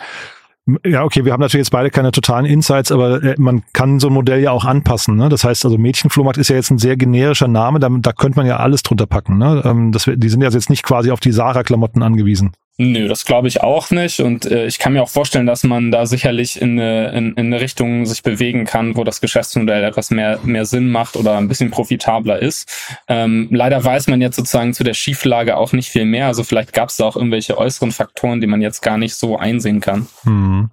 Ja, 0.86 1.04
okay, 1.04 1.24
wir 1.24 1.32
haben 1.32 1.40
natürlich 1.40 1.66
jetzt 1.66 1.72
beide 1.72 1.90
keine 1.90 2.12
totalen 2.12 2.46
Insights, 2.46 2.92
aber 2.92 3.24
äh, 3.24 3.36
man 3.38 3.64
kann 3.72 4.02
so 4.02 4.08
ein 4.08 4.14
Modell 4.14 4.42
ja 4.42 4.52
auch 4.52 4.66
anpassen. 4.66 5.16
Ne? 5.16 5.30
Das 5.30 5.46
heißt, 5.46 5.64
also 5.64 5.78
Mädchenflohmarkt 5.78 6.38
ist 6.38 6.50
ja 6.50 6.58
jetzt 6.58 6.72
ein 6.72 6.78
sehr 6.78 6.98
generischer 6.98 7.48
Name, 7.48 7.80
da, 7.80 7.90
da 7.90 8.12
könnte 8.12 8.38
man 8.38 8.46
ja 8.46 8.58
alles 8.58 8.84
drunter 8.84 9.06
packen. 9.06 9.38
Ne? 9.38 9.62
Ähm, 9.64 9.94
das, 9.94 10.12
die 10.14 10.30
sind 10.30 10.42
ja 10.42 10.50
jetzt 10.50 10.70
nicht 10.70 10.84
quasi 10.84 11.12
auf 11.12 11.22
die 11.22 11.32
Sarah-Klamotten 11.32 12.04
angewiesen. 12.04 12.52
Nö, 12.80 13.08
das 13.08 13.26
glaube 13.26 13.48
ich 13.48 13.62
auch 13.62 13.90
nicht. 13.90 14.20
Und 14.20 14.46
äh, 14.46 14.68
ich 14.68 14.78
kann 14.78 14.94
mir 14.94 15.02
auch 15.02 15.10
vorstellen, 15.10 15.48
dass 15.48 15.64
man 15.64 15.90
da 15.90 16.06
sicherlich 16.06 16.62
in 16.62 16.80
eine, 16.80 17.10
in, 17.10 17.34
in 17.34 17.48
eine 17.48 17.60
Richtung 17.60 18.06
sich 18.06 18.22
bewegen 18.22 18.66
kann, 18.66 18.96
wo 18.96 19.04
das 19.04 19.20
Geschäftsmodell 19.20 19.84
etwas 19.84 20.12
mehr, 20.12 20.40
mehr 20.44 20.66
Sinn 20.66 20.92
macht 20.92 21.16
oder 21.16 21.38
ein 21.38 21.48
bisschen 21.48 21.72
profitabler 21.72 22.40
ist. 22.40 22.70
Ähm, 23.08 23.48
leider 23.52 23.84
weiß 23.84 24.08
man 24.08 24.22
jetzt 24.22 24.36
sozusagen 24.36 24.76
zu 24.76 24.84
der 24.84 24.94
Schieflage 24.94 25.58
auch 25.58 25.74
nicht 25.74 25.90
viel 25.90 26.06
mehr. 26.06 26.28
Also 26.28 26.44
vielleicht 26.44 26.72
gab 26.72 26.90
es 26.90 26.98
da 26.98 27.06
auch 27.06 27.16
irgendwelche 27.16 27.58
äußeren 27.58 27.92
Faktoren, 27.92 28.42
die 28.42 28.48
man 28.48 28.62
jetzt 28.62 28.82
gar 28.82 29.00
nicht 29.00 29.16
so 29.16 29.38
einsehen 29.38 29.82
kann. 29.82 30.08
Hm 30.24 30.70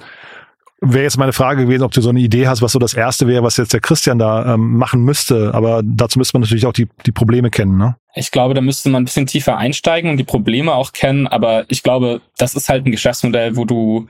wäre 0.93 1.05
jetzt 1.05 1.19
meine 1.19 1.33
Frage 1.33 1.65
gewesen, 1.65 1.83
ob 1.83 1.93
du 1.93 2.01
so 2.01 2.11
eine 2.11 2.21
Idee 2.21 2.47
hast, 2.47 2.63
was 2.63 2.73
so 2.73 2.79
das 2.79 2.95
Erste 2.95 3.27
wäre, 3.27 3.43
was 3.43 3.57
jetzt 3.57 3.73
der 3.73 3.81
Christian 3.81 4.19
da 4.19 4.55
ähm, 4.55 4.77
machen 4.77 5.03
müsste. 5.03 5.53
Aber 5.55 5.83
dazu 5.85 6.19
müsste 6.19 6.37
man 6.37 6.43
natürlich 6.43 6.67
auch 6.67 6.73
die, 6.73 6.89
die 7.07 7.13
Probleme 7.13 7.51
kennen, 7.51 7.77
ne? 7.77 7.97
Ich 8.15 8.31
glaube, 8.31 8.55
da 8.55 8.61
müsste 8.61 8.91
man 8.91 9.03
ein 9.03 9.05
bisschen 9.07 9.27
tiefer 9.27 9.57
einsteigen 9.57 10.11
und 10.11 10.19
die 10.19 10.25
Probleme 10.25 10.73
auch 10.73 10.93
kennen. 10.93 11.27
Aber 11.27 11.65
ich 11.69 11.83
glaube, 11.83 12.21
das 12.39 12.55
ist 12.55 12.69
halt 12.69 12.87
ein 12.87 12.93
Geschäftsmodell, 12.93 13.57
wo 13.57 13.65
du 13.65 14.07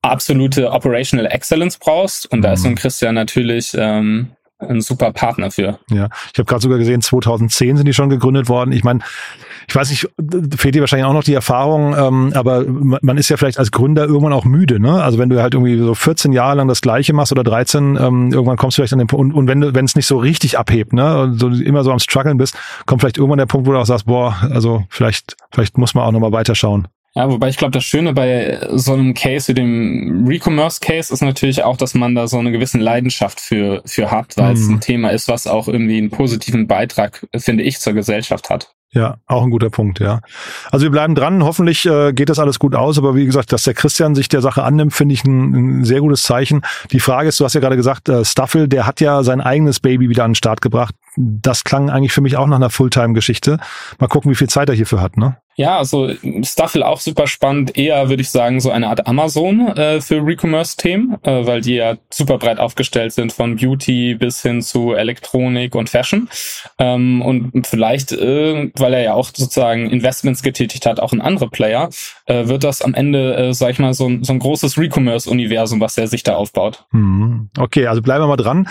absolute 0.00 0.72
Operational 0.72 1.26
Excellence 1.26 1.78
brauchst. 1.78 2.30
Und 2.32 2.42
da 2.42 2.54
ist 2.54 2.62
so 2.62 2.68
ein 2.68 2.72
mhm. 2.72 2.78
Christian 2.78 3.14
natürlich 3.14 3.74
ähm, 3.78 4.30
ein 4.68 4.80
super 4.80 5.12
Partner 5.12 5.50
für. 5.50 5.78
Ja, 5.90 6.08
ich 6.32 6.38
habe 6.38 6.44
gerade 6.44 6.62
sogar 6.62 6.78
gesehen, 6.78 7.02
2010 7.02 7.76
sind 7.76 7.86
die 7.86 7.94
schon 7.94 8.10
gegründet 8.10 8.48
worden. 8.48 8.72
Ich 8.72 8.84
meine, 8.84 9.00
ich 9.68 9.74
weiß 9.74 9.90
nicht, 9.90 10.08
fehlt 10.56 10.74
dir 10.74 10.80
wahrscheinlich 10.80 11.06
auch 11.06 11.12
noch 11.12 11.24
die 11.24 11.34
Erfahrung, 11.34 11.96
ähm, 11.96 12.32
aber 12.34 12.64
man 12.66 13.16
ist 13.16 13.28
ja 13.28 13.36
vielleicht 13.36 13.58
als 13.58 13.70
Gründer 13.70 14.04
irgendwann 14.04 14.32
auch 14.32 14.44
müde, 14.44 14.80
ne? 14.80 15.02
Also 15.02 15.18
wenn 15.18 15.28
du 15.28 15.40
halt 15.40 15.54
irgendwie 15.54 15.78
so 15.78 15.94
14 15.94 16.32
Jahre 16.32 16.56
lang 16.56 16.68
das 16.68 16.80
Gleiche 16.80 17.12
machst 17.12 17.32
oder 17.32 17.44
13, 17.44 17.96
ähm, 18.00 18.32
irgendwann 18.32 18.56
kommst 18.56 18.76
du 18.76 18.82
vielleicht 18.82 18.92
an 18.92 18.98
den 18.98 19.08
Punkt, 19.08 19.22
und, 19.22 19.32
und 19.32 19.48
wenn 19.48 19.60
du, 19.60 19.74
wenn 19.74 19.84
es 19.84 19.96
nicht 19.96 20.06
so 20.06 20.18
richtig 20.18 20.58
abhebt, 20.58 20.92
ne, 20.92 21.22
und 21.22 21.38
so 21.38 21.48
immer 21.48 21.84
so 21.84 21.92
am 21.92 21.98
struggeln 21.98 22.38
bist, 22.38 22.56
kommt 22.86 23.02
vielleicht 23.02 23.18
irgendwann 23.18 23.38
der 23.38 23.46
Punkt, 23.46 23.66
wo 23.66 23.72
du 23.72 23.78
auch 23.78 23.86
sagst, 23.86 24.06
boah, 24.06 24.36
also 24.50 24.84
vielleicht, 24.88 25.36
vielleicht 25.52 25.78
muss 25.78 25.94
man 25.94 26.04
auch 26.04 26.12
nochmal 26.12 26.32
weiterschauen. 26.32 26.88
Ja, 27.14 27.30
wobei 27.30 27.48
ich 27.50 27.58
glaube, 27.58 27.72
das 27.72 27.84
Schöne 27.84 28.14
bei 28.14 28.58
so 28.70 28.94
einem 28.94 29.12
Case 29.12 29.48
wie 29.48 29.54
dem 29.54 30.24
Recommerce-Case 30.26 31.12
ist 31.12 31.20
natürlich 31.20 31.62
auch, 31.62 31.76
dass 31.76 31.94
man 31.94 32.14
da 32.14 32.26
so 32.26 32.38
eine 32.38 32.52
gewisse 32.52 32.78
Leidenschaft 32.78 33.38
für, 33.38 33.82
für 33.84 34.10
hat, 34.10 34.36
weil 34.38 34.54
mhm. 34.54 34.60
es 34.60 34.68
ein 34.68 34.80
Thema 34.80 35.10
ist, 35.10 35.28
was 35.28 35.46
auch 35.46 35.68
irgendwie 35.68 35.98
einen 35.98 36.10
positiven 36.10 36.66
Beitrag, 36.66 37.26
finde 37.36 37.64
ich, 37.64 37.80
zur 37.80 37.92
Gesellschaft 37.92 38.48
hat. 38.48 38.74
Ja, 38.94 39.16
auch 39.26 39.42
ein 39.42 39.50
guter 39.50 39.70
Punkt, 39.70 40.00
ja. 40.00 40.20
Also 40.70 40.84
wir 40.84 40.90
bleiben 40.90 41.14
dran. 41.14 41.42
Hoffentlich 41.44 41.86
äh, 41.86 42.12
geht 42.12 42.28
das 42.28 42.38
alles 42.38 42.58
gut 42.58 42.74
aus. 42.74 42.98
Aber 42.98 43.14
wie 43.14 43.24
gesagt, 43.24 43.50
dass 43.50 43.62
der 43.62 43.72
Christian 43.72 44.14
sich 44.14 44.28
der 44.28 44.42
Sache 44.42 44.62
annimmt, 44.64 44.92
finde 44.92 45.14
ich 45.14 45.24
ein, 45.24 45.80
ein, 45.80 45.84
sehr 45.84 46.00
gutes 46.00 46.22
Zeichen. 46.24 46.60
Die 46.90 47.00
Frage 47.00 47.30
ist, 47.30 47.40
du 47.40 47.44
hast 47.44 47.54
ja 47.54 47.60
gerade 47.60 47.76
gesagt, 47.76 48.10
äh, 48.10 48.22
Staffel, 48.22 48.68
der 48.68 48.86
hat 48.86 49.00
ja 49.00 49.22
sein 49.22 49.40
eigenes 49.40 49.80
Baby 49.80 50.10
wieder 50.10 50.24
an 50.24 50.32
den 50.32 50.34
Start 50.34 50.60
gebracht. 50.60 50.94
Das 51.16 51.64
klang 51.64 51.90
eigentlich 51.90 52.12
für 52.12 52.22
mich 52.22 52.36
auch 52.36 52.46
nach 52.46 52.56
einer 52.56 52.70
Fulltime-Geschichte. 52.70 53.58
Mal 53.98 54.06
gucken, 54.06 54.30
wie 54.30 54.34
viel 54.34 54.48
Zeit 54.48 54.68
er 54.68 54.74
hierfür 54.74 55.00
hat, 55.00 55.16
ne? 55.16 55.36
Ja, 55.54 55.76
also 55.76 56.10
Staffel 56.42 56.82
auch 56.82 57.00
super 57.00 57.26
spannend. 57.26 57.76
Eher 57.76 58.08
würde 58.08 58.22
ich 58.22 58.30
sagen 58.30 58.60
so 58.60 58.70
eine 58.70 58.88
Art 58.88 59.06
Amazon 59.06 59.68
äh, 59.68 60.00
für 60.00 60.24
Recommerce-Themen, 60.24 61.18
äh, 61.24 61.46
weil 61.46 61.60
die 61.60 61.74
ja 61.74 61.96
super 62.08 62.38
breit 62.38 62.58
aufgestellt 62.58 63.12
sind 63.12 63.32
von 63.32 63.56
Beauty 63.56 64.14
bis 64.14 64.40
hin 64.40 64.62
zu 64.62 64.94
Elektronik 64.94 65.74
und 65.74 65.90
Fashion. 65.90 66.30
Ähm, 66.78 67.20
und 67.20 67.66
vielleicht, 67.66 68.12
äh, 68.12 68.70
weil 68.76 68.94
er 68.94 69.02
ja 69.02 69.12
auch 69.12 69.26
sozusagen 69.26 69.90
Investments 69.90 70.42
getätigt 70.42 70.86
hat, 70.86 71.00
auch 71.00 71.12
in 71.12 71.20
andere 71.20 71.50
Player, 71.50 71.90
äh, 72.24 72.46
wird 72.46 72.64
das 72.64 72.80
am 72.80 72.94
Ende, 72.94 73.36
äh, 73.36 73.52
sag 73.52 73.72
ich 73.72 73.78
mal, 73.78 73.92
so, 73.92 74.10
so 74.22 74.32
ein 74.32 74.38
großes 74.38 74.78
Recommerce-Universum, 74.78 75.80
was 75.80 75.98
er 75.98 76.06
sich 76.06 76.22
da 76.22 76.34
aufbaut. 76.34 76.86
Hm. 76.92 77.50
Okay, 77.58 77.86
also 77.86 78.00
bleiben 78.00 78.22
wir 78.22 78.28
mal 78.28 78.36
dran. 78.36 78.68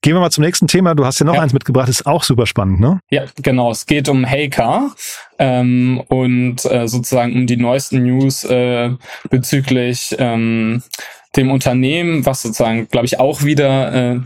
Gehen 0.00 0.14
wir 0.14 0.20
mal 0.20 0.30
zum 0.30 0.44
nächsten 0.44 0.68
Thema. 0.68 0.94
Du 0.94 1.04
hast 1.04 1.18
ja 1.18 1.26
noch 1.26 1.34
ja. 1.34 1.40
eins 1.40 1.52
mitgebracht, 1.52 1.88
ist 1.88 2.06
auch 2.06 2.22
super 2.22 2.46
spannend, 2.46 2.78
ne? 2.78 3.00
Ja, 3.10 3.24
genau. 3.42 3.72
Es 3.72 3.84
geht 3.86 4.08
um 4.08 4.24
Heycar 4.24 4.94
ähm, 5.40 6.02
und 6.08 6.64
äh, 6.66 6.86
sozusagen 6.86 7.34
um 7.34 7.46
die 7.48 7.56
neuesten 7.56 8.04
News 8.04 8.44
äh, 8.44 8.90
bezüglich 9.28 10.14
ähm, 10.18 10.82
dem 11.36 11.50
Unternehmen, 11.50 12.24
was 12.24 12.42
sozusagen, 12.42 12.86
glaube 12.88 13.06
ich, 13.06 13.18
auch 13.18 13.42
wieder 13.42 14.14
äh, 14.14 14.20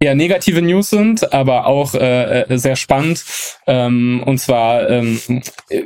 eher 0.00 0.16
negative 0.16 0.60
News 0.60 0.90
sind, 0.90 1.32
aber 1.32 1.66
auch 1.66 1.94
äh, 1.94 2.42
äh 2.42 2.58
sehr 2.58 2.74
spannend. 2.74 3.24
Ähm, 3.68 4.24
und 4.26 4.38
zwar 4.38 4.90
ähm, 4.90 5.20
äh, 5.70 5.82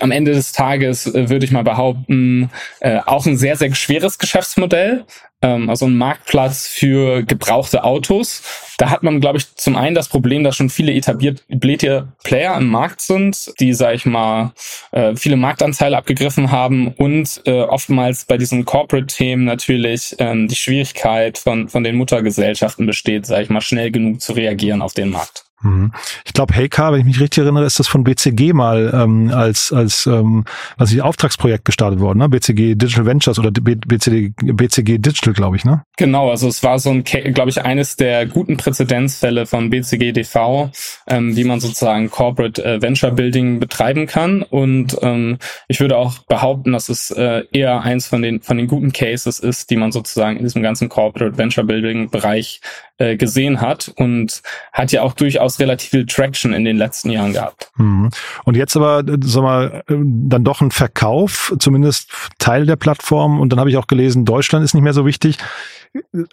am 0.00 0.10
Ende 0.10 0.32
des 0.32 0.52
Tages 0.52 1.06
äh, 1.06 1.28
würde 1.28 1.44
ich 1.44 1.52
mal 1.52 1.62
behaupten, 1.62 2.50
äh, 2.80 3.00
auch 3.04 3.26
ein 3.26 3.36
sehr, 3.36 3.56
sehr 3.56 3.74
schweres 3.74 4.18
Geschäftsmodell 4.18 5.04
ähm, 5.46 5.70
also 5.70 5.86
ein 5.86 5.96
Marktplatz 5.96 6.66
für 6.66 7.22
gebrauchte 7.22 7.84
Autos. 7.84 8.42
Da 8.78 8.90
hat 8.90 9.02
man, 9.02 9.20
glaube 9.20 9.38
ich, 9.38 9.54
zum 9.54 9.76
einen 9.76 9.94
das 9.94 10.08
Problem, 10.08 10.44
dass 10.44 10.56
schon 10.56 10.68
viele 10.68 10.92
etablierte 10.92 12.08
Player 12.24 12.56
im 12.56 12.68
Markt 12.68 13.00
sind, 13.00 13.52
die, 13.60 13.72
sag 13.72 13.94
ich 13.94 14.06
mal, 14.06 14.52
äh, 14.90 15.14
viele 15.14 15.36
Marktanteile 15.36 15.96
abgegriffen 15.96 16.50
haben 16.50 16.88
und 16.88 17.42
äh, 17.46 17.62
oftmals 17.62 18.24
bei 18.24 18.36
diesen 18.36 18.64
Corporate-Themen 18.64 19.44
natürlich 19.44 20.16
ähm, 20.18 20.48
die 20.48 20.56
Schwierigkeit 20.56 21.38
von, 21.38 21.68
von 21.68 21.84
den 21.84 21.96
Muttergesellschaften 21.96 22.86
besteht, 22.86 23.26
sag 23.26 23.42
ich 23.42 23.50
mal, 23.50 23.60
schnell 23.60 23.90
genug 23.90 24.20
zu 24.20 24.32
reagieren 24.32 24.82
auf 24.82 24.94
den 24.94 25.10
Markt. 25.10 25.45
Mhm. 25.62 25.92
Ich 26.24 26.34
glaube, 26.34 26.54
Heycar, 26.54 26.92
wenn 26.92 27.00
ich 27.00 27.06
mich 27.06 27.20
richtig 27.20 27.42
erinnere, 27.42 27.64
ist 27.64 27.78
das 27.78 27.88
von 27.88 28.04
BCG 28.04 28.52
mal 28.52 28.92
ähm, 28.94 29.30
als 29.32 29.72
als 29.72 30.06
ähm, 30.06 30.44
was 30.76 30.92
ich 30.92 31.00
Auftragsprojekt 31.00 31.64
gestartet 31.64 32.00
worden, 32.00 32.18
ne? 32.18 32.28
BCG 32.28 32.74
Digital 32.74 33.06
Ventures 33.06 33.38
oder 33.38 33.50
BCG, 33.50 34.32
BCG 34.36 34.98
Digital, 34.98 35.32
glaube 35.32 35.56
ich, 35.56 35.64
ne? 35.64 35.82
Genau, 35.96 36.30
also 36.30 36.46
es 36.46 36.62
war 36.62 36.78
so 36.78 36.90
ein, 36.90 37.04
glaube 37.04 37.48
ich, 37.48 37.62
eines 37.62 37.96
der 37.96 38.26
guten 38.26 38.58
Präzedenzfälle 38.58 39.46
von 39.46 39.70
BCG 39.70 40.12
DV, 40.12 40.70
ähm, 41.06 41.34
wie 41.36 41.44
man 41.44 41.58
sozusagen 41.58 42.10
Corporate 42.10 42.62
äh, 42.62 42.82
Venture 42.82 43.12
Building 43.12 43.60
betreiben 43.60 44.06
kann. 44.06 44.42
Und 44.42 44.98
ähm, 45.00 45.38
ich 45.68 45.80
würde 45.80 45.96
auch 45.96 46.18
behaupten, 46.18 46.72
dass 46.72 46.90
es 46.90 47.10
äh, 47.10 47.44
eher 47.50 47.80
eins 47.80 48.06
von 48.06 48.20
den 48.20 48.42
von 48.42 48.58
den 48.58 48.66
guten 48.66 48.92
Cases 48.92 49.38
ist, 49.38 49.70
die 49.70 49.76
man 49.76 49.90
sozusagen 49.90 50.36
in 50.36 50.44
diesem 50.44 50.62
ganzen 50.62 50.90
Corporate 50.90 51.38
Venture 51.38 51.64
Building 51.64 52.10
Bereich 52.10 52.60
äh, 52.98 53.16
gesehen 53.16 53.60
hat 53.60 53.92
und 53.96 54.42
hat 54.72 54.92
ja 54.92 55.02
auch 55.02 55.12
durchaus 55.12 55.58
relativ 55.60 55.90
viel 55.90 56.06
Traction 56.06 56.52
in 56.52 56.64
den 56.64 56.76
letzten 56.76 57.10
Jahren 57.10 57.32
gehabt. 57.32 57.70
Mhm. 57.76 58.10
Und 58.44 58.56
jetzt 58.56 58.76
aber, 58.76 59.00
äh, 59.00 59.18
sag 59.22 59.42
mal, 59.42 59.82
äh, 59.88 59.94
dann 59.98 60.44
doch 60.44 60.60
ein 60.60 60.70
Verkauf, 60.70 61.54
zumindest 61.58 62.10
Teil 62.38 62.66
der 62.66 62.76
Plattform. 62.76 63.40
Und 63.40 63.50
dann 63.50 63.60
habe 63.60 63.70
ich 63.70 63.76
auch 63.76 63.86
gelesen, 63.86 64.24
Deutschland 64.24 64.64
ist 64.64 64.74
nicht 64.74 64.82
mehr 64.82 64.94
so 64.94 65.06
wichtig. 65.06 65.38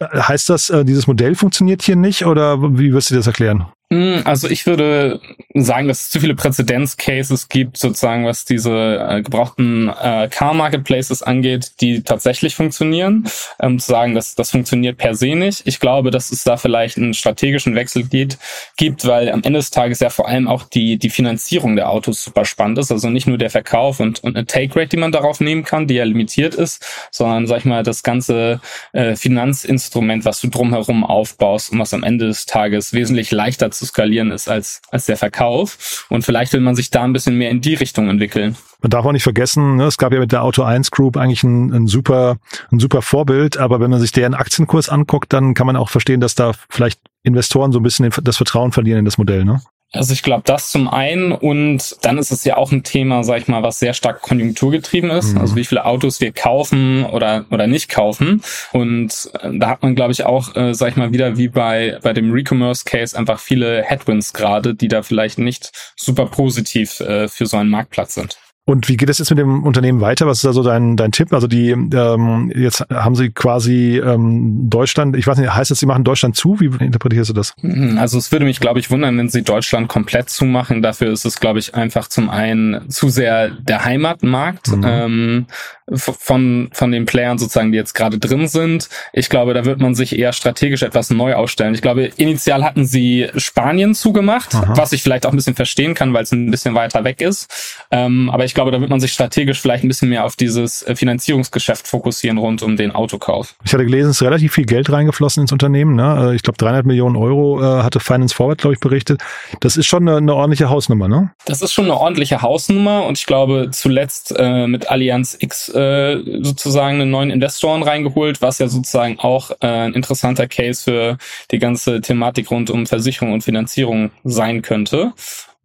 Heißt 0.00 0.48
das, 0.48 0.72
dieses 0.84 1.06
Modell 1.06 1.34
funktioniert 1.34 1.82
hier 1.82 1.96
nicht 1.96 2.26
oder 2.26 2.60
wie 2.78 2.92
wirst 2.92 3.10
du 3.10 3.14
das 3.14 3.26
erklären? 3.26 3.66
Hm, 3.94 4.22
also 4.24 4.48
ich 4.48 4.66
würde 4.66 5.20
sagen, 5.54 5.86
dass 5.86 6.02
es 6.02 6.10
zu 6.10 6.18
viele 6.18 6.34
Präzedenzcases 6.34 7.48
gibt, 7.48 7.76
sozusagen, 7.76 8.26
was 8.26 8.44
diese 8.44 9.06
äh, 9.08 9.22
gebrauchten 9.22 9.88
äh, 9.88 10.28
Car-Marketplaces 10.28 11.22
angeht, 11.22 11.80
die 11.80 12.02
tatsächlich 12.02 12.56
funktionieren. 12.56 13.28
Ähm, 13.60 13.78
zu 13.78 13.86
sagen, 13.86 14.16
dass 14.16 14.34
das 14.34 14.50
funktioniert 14.50 14.98
per 14.98 15.14
se 15.14 15.36
nicht. 15.36 15.62
Ich 15.64 15.78
glaube, 15.78 16.10
dass 16.10 16.32
es 16.32 16.42
da 16.42 16.56
vielleicht 16.56 16.96
einen 16.96 17.14
strategischen 17.14 17.76
Wechsel 17.76 18.02
geht, 18.02 18.36
gibt, 18.76 19.06
weil 19.06 19.30
am 19.30 19.44
Ende 19.44 19.60
des 19.60 19.70
Tages 19.70 20.00
ja 20.00 20.10
vor 20.10 20.26
allem 20.26 20.48
auch 20.48 20.64
die, 20.64 20.98
die 20.98 21.10
Finanzierung 21.10 21.76
der 21.76 21.88
Autos 21.88 22.24
super 22.24 22.44
spannend 22.44 22.78
ist. 22.78 22.90
Also 22.90 23.10
nicht 23.10 23.28
nur 23.28 23.38
der 23.38 23.50
Verkauf 23.50 24.00
und, 24.00 24.24
und 24.24 24.36
eine 24.36 24.44
Take-Rate, 24.44 24.88
die 24.88 24.96
man 24.96 25.12
darauf 25.12 25.38
nehmen 25.38 25.62
kann, 25.62 25.86
die 25.86 25.94
ja 25.94 26.04
limitiert 26.04 26.56
ist, 26.56 26.84
sondern, 27.12 27.46
sag 27.46 27.58
ich 27.58 27.64
mal, 27.64 27.84
das 27.84 28.02
ganze 28.02 28.60
äh, 28.92 29.14
Finanzinstrument, 29.14 30.24
was 30.24 30.40
du 30.40 30.48
drumherum 30.48 31.04
aufbaust 31.04 31.70
und 31.70 31.78
was 31.78 31.94
am 31.94 32.02
Ende 32.02 32.26
des 32.26 32.46
Tages 32.46 32.92
wesentlich 32.92 33.30
leichter 33.30 33.70
zu 33.70 33.83
skalieren 33.84 34.30
ist 34.30 34.48
als, 34.48 34.82
als 34.90 35.06
der 35.06 35.16
Verkauf. 35.16 36.06
Und 36.08 36.24
vielleicht 36.24 36.52
will 36.52 36.60
man 36.60 36.74
sich 36.74 36.90
da 36.90 37.04
ein 37.04 37.12
bisschen 37.12 37.36
mehr 37.36 37.50
in 37.50 37.60
die 37.60 37.74
Richtung 37.74 38.08
entwickeln. 38.08 38.56
Man 38.80 38.90
darf 38.90 39.06
auch 39.06 39.12
nicht 39.12 39.22
vergessen, 39.22 39.76
ne, 39.76 39.84
es 39.84 39.96
gab 39.96 40.12
ja 40.12 40.20
mit 40.20 40.32
der 40.32 40.42
Auto 40.42 40.62
1 40.62 40.90
Group 40.90 41.16
eigentlich 41.16 41.42
ein, 41.42 41.72
ein, 41.72 41.86
super, 41.86 42.36
ein 42.70 42.78
super 42.78 43.00
Vorbild, 43.00 43.56
aber 43.56 43.80
wenn 43.80 43.90
man 43.90 44.00
sich 44.00 44.12
deren 44.12 44.34
Aktienkurs 44.34 44.88
anguckt, 44.88 45.32
dann 45.32 45.54
kann 45.54 45.66
man 45.66 45.76
auch 45.76 45.88
verstehen, 45.88 46.20
dass 46.20 46.34
da 46.34 46.52
vielleicht 46.68 47.00
Investoren 47.22 47.72
so 47.72 47.80
ein 47.80 47.82
bisschen 47.82 48.10
das 48.22 48.36
Vertrauen 48.36 48.72
verlieren 48.72 48.98
in 48.98 49.04
das 49.06 49.16
Modell, 49.16 49.44
ne? 49.44 49.62
Also 49.94 50.12
ich 50.12 50.22
glaube, 50.22 50.42
das 50.44 50.70
zum 50.70 50.88
einen 50.88 51.32
und 51.32 51.96
dann 52.02 52.18
ist 52.18 52.30
es 52.30 52.44
ja 52.44 52.56
auch 52.56 52.72
ein 52.72 52.82
Thema, 52.82 53.24
sag 53.24 53.38
ich 53.38 53.48
mal, 53.48 53.62
was 53.62 53.78
sehr 53.78 53.94
stark 53.94 54.22
konjunkturgetrieben 54.22 55.10
ist. 55.10 55.34
Mhm. 55.34 55.40
Also 55.40 55.56
wie 55.56 55.64
viele 55.64 55.84
Autos 55.84 56.20
wir 56.20 56.32
kaufen 56.32 57.04
oder 57.04 57.44
oder 57.50 57.66
nicht 57.66 57.88
kaufen. 57.88 58.42
Und 58.72 59.30
äh, 59.40 59.50
da 59.58 59.68
hat 59.68 59.82
man, 59.82 59.94
glaube 59.94 60.12
ich, 60.12 60.24
auch, 60.24 60.54
äh, 60.56 60.74
sag 60.74 60.90
ich 60.90 60.96
mal, 60.96 61.12
wieder 61.12 61.36
wie 61.38 61.48
bei 61.48 61.98
bei 62.02 62.12
dem 62.12 62.32
Recommerce 62.32 62.84
Case 62.84 63.16
einfach 63.16 63.38
viele 63.38 63.82
Headwinds 63.82 64.32
gerade, 64.32 64.74
die 64.74 64.88
da 64.88 65.02
vielleicht 65.02 65.38
nicht 65.38 65.72
super 65.96 66.26
positiv 66.26 67.00
äh, 67.00 67.28
für 67.28 67.46
so 67.46 67.56
einen 67.56 67.70
Marktplatz 67.70 68.14
sind. 68.14 68.36
Und 68.66 68.88
wie 68.88 68.96
geht 68.96 69.10
es 69.10 69.18
jetzt 69.18 69.28
mit 69.28 69.38
dem 69.38 69.62
Unternehmen 69.62 70.00
weiter? 70.00 70.26
Was 70.26 70.38
ist 70.38 70.46
also 70.46 70.62
dein, 70.62 70.96
dein 70.96 71.12
Tipp? 71.12 71.34
Also 71.34 71.46
die 71.46 71.70
ähm, 71.70 72.50
jetzt 72.54 72.80
haben 72.90 73.14
sie 73.14 73.30
quasi 73.30 73.98
ähm, 73.98 74.70
Deutschland, 74.70 75.16
ich 75.16 75.26
weiß 75.26 75.36
nicht, 75.36 75.54
heißt 75.54 75.70
das, 75.70 75.80
sie 75.80 75.86
machen 75.86 76.02
Deutschland 76.02 76.34
zu? 76.34 76.58
Wie 76.60 76.66
interpretierst 76.82 77.28
du 77.28 77.34
das? 77.34 77.52
Mhm, 77.60 77.98
also 77.98 78.16
es 78.16 78.32
würde 78.32 78.46
mich, 78.46 78.60
glaube 78.60 78.80
ich, 78.80 78.90
wundern, 78.90 79.18
wenn 79.18 79.28
sie 79.28 79.42
Deutschland 79.42 79.88
komplett 79.88 80.30
zumachen. 80.30 80.80
Dafür 80.80 81.12
ist 81.12 81.26
es, 81.26 81.40
glaube 81.40 81.58
ich, 81.58 81.74
einfach 81.74 82.08
zum 82.08 82.30
einen 82.30 82.88
zu 82.88 83.10
sehr 83.10 83.50
der 83.50 83.84
Heimatmarkt. 83.84 84.68
Mhm. 84.68 84.84
Ähm, 84.86 85.46
von, 85.92 86.70
von 86.72 86.92
den 86.92 87.04
Playern 87.04 87.36
sozusagen, 87.36 87.70
die 87.70 87.76
jetzt 87.76 87.94
gerade 87.94 88.18
drin 88.18 88.48
sind. 88.48 88.88
Ich 89.12 89.28
glaube, 89.28 89.52
da 89.52 89.66
wird 89.66 89.80
man 89.80 89.94
sich 89.94 90.18
eher 90.18 90.32
strategisch 90.32 90.82
etwas 90.82 91.10
neu 91.10 91.34
aufstellen. 91.34 91.74
Ich 91.74 91.82
glaube, 91.82 92.10
initial 92.16 92.64
hatten 92.64 92.86
sie 92.86 93.28
Spanien 93.36 93.94
zugemacht, 93.94 94.54
Aha. 94.54 94.74
was 94.76 94.92
ich 94.92 95.02
vielleicht 95.02 95.26
auch 95.26 95.32
ein 95.32 95.36
bisschen 95.36 95.54
verstehen 95.54 95.94
kann, 95.94 96.14
weil 96.14 96.22
es 96.22 96.32
ein 96.32 96.50
bisschen 96.50 96.74
weiter 96.74 97.04
weg 97.04 97.20
ist. 97.20 97.84
Ähm, 97.90 98.30
aber 98.30 98.46
ich 98.46 98.53
glaube, 98.54 98.70
da 98.70 98.80
wird 98.80 98.90
man 98.90 99.00
sich 99.00 99.12
strategisch 99.12 99.60
vielleicht 99.60 99.84
ein 99.84 99.88
bisschen 99.88 100.08
mehr 100.08 100.24
auf 100.24 100.36
dieses 100.36 100.82
äh, 100.82 100.96
Finanzierungsgeschäft 100.96 101.86
fokussieren 101.86 102.38
rund 102.38 102.62
um 102.62 102.76
den 102.76 102.92
Autokauf. 102.92 103.54
Ich 103.64 103.72
hatte 103.72 103.84
gelesen, 103.84 104.10
es 104.10 104.16
ist 104.16 104.22
relativ 104.22 104.54
viel 104.54 104.64
Geld 104.64 104.90
reingeflossen 104.90 105.42
ins 105.42 105.52
Unternehmen. 105.52 105.94
Ne? 105.96 106.30
Äh, 106.32 106.36
ich 106.36 106.42
glaube, 106.42 106.56
300 106.58 106.86
Millionen 106.86 107.16
Euro 107.16 107.60
äh, 107.60 107.82
hatte 107.82 108.00
Finance 108.00 108.34
Forward, 108.34 108.58
glaube 108.58 108.74
ich, 108.74 108.80
berichtet. 108.80 109.20
Das 109.60 109.76
ist 109.76 109.86
schon 109.86 110.08
eine, 110.08 110.18
eine, 110.18 110.34
ordentliche 110.34 110.70
Hausnummer, 110.70 111.08
ne? 111.08 111.32
Das 111.46 111.62
ist 111.62 111.72
schon 111.72 111.84
eine 111.84 111.96
ordentliche 111.96 112.42
Hausnummer 112.42 113.04
und 113.04 113.18
ich 113.18 113.26
glaube, 113.26 113.68
zuletzt 113.72 114.34
äh, 114.36 114.66
mit 114.66 114.90
Allianz 114.90 115.36
X 115.38 115.68
äh, 115.68 116.18
sozusagen 116.42 117.00
einen 117.00 117.10
neuen 117.10 117.30
Investoren 117.30 117.82
reingeholt, 117.82 118.42
was 118.42 118.58
ja 118.58 118.68
sozusagen 118.68 119.18
auch 119.18 119.50
äh, 119.60 119.66
ein 119.66 119.94
interessanter 119.94 120.46
Case 120.46 120.82
für 120.82 121.18
die 121.50 121.58
ganze 121.58 122.00
Thematik 122.00 122.50
rund 122.50 122.70
um 122.70 122.86
Versicherung 122.86 123.32
und 123.32 123.42
Finanzierung 123.42 124.10
sein 124.24 124.62
könnte 124.62 125.12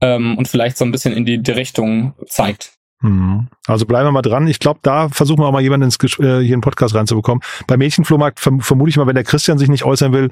ähm, 0.01 0.37
und 0.37 0.47
vielleicht 0.47 0.77
so 0.77 0.85
ein 0.85 0.91
bisschen 0.91 1.13
in 1.13 1.25
die, 1.25 1.41
die 1.41 1.51
Richtung 1.51 2.13
zeigt. 2.27 2.78
Mhm. 3.01 3.47
Also 3.65 3.85
bleiben 3.85 4.07
wir 4.07 4.11
mal 4.11 4.21
dran. 4.21 4.47
Ich 4.47 4.59
glaube, 4.59 4.79
da 4.81 5.09
versuchen 5.09 5.39
wir 5.39 5.47
auch 5.47 5.51
mal 5.51 5.61
jemanden 5.61 5.85
ins, 5.85 5.97
äh, 6.19 6.41
hier 6.41 6.53
in 6.53 6.61
Podcast 6.61 6.95
reinzubekommen. 6.95 7.41
Bei 7.67 7.77
Mädchenflohmarkt 7.77 8.39
verm 8.39 8.59
vermute 8.61 8.89
ich 8.89 8.97
mal, 8.97 9.07
wenn 9.07 9.15
der 9.15 9.23
Christian 9.23 9.57
sich 9.57 9.69
nicht 9.69 9.85
äußern 9.85 10.11
will, 10.11 10.29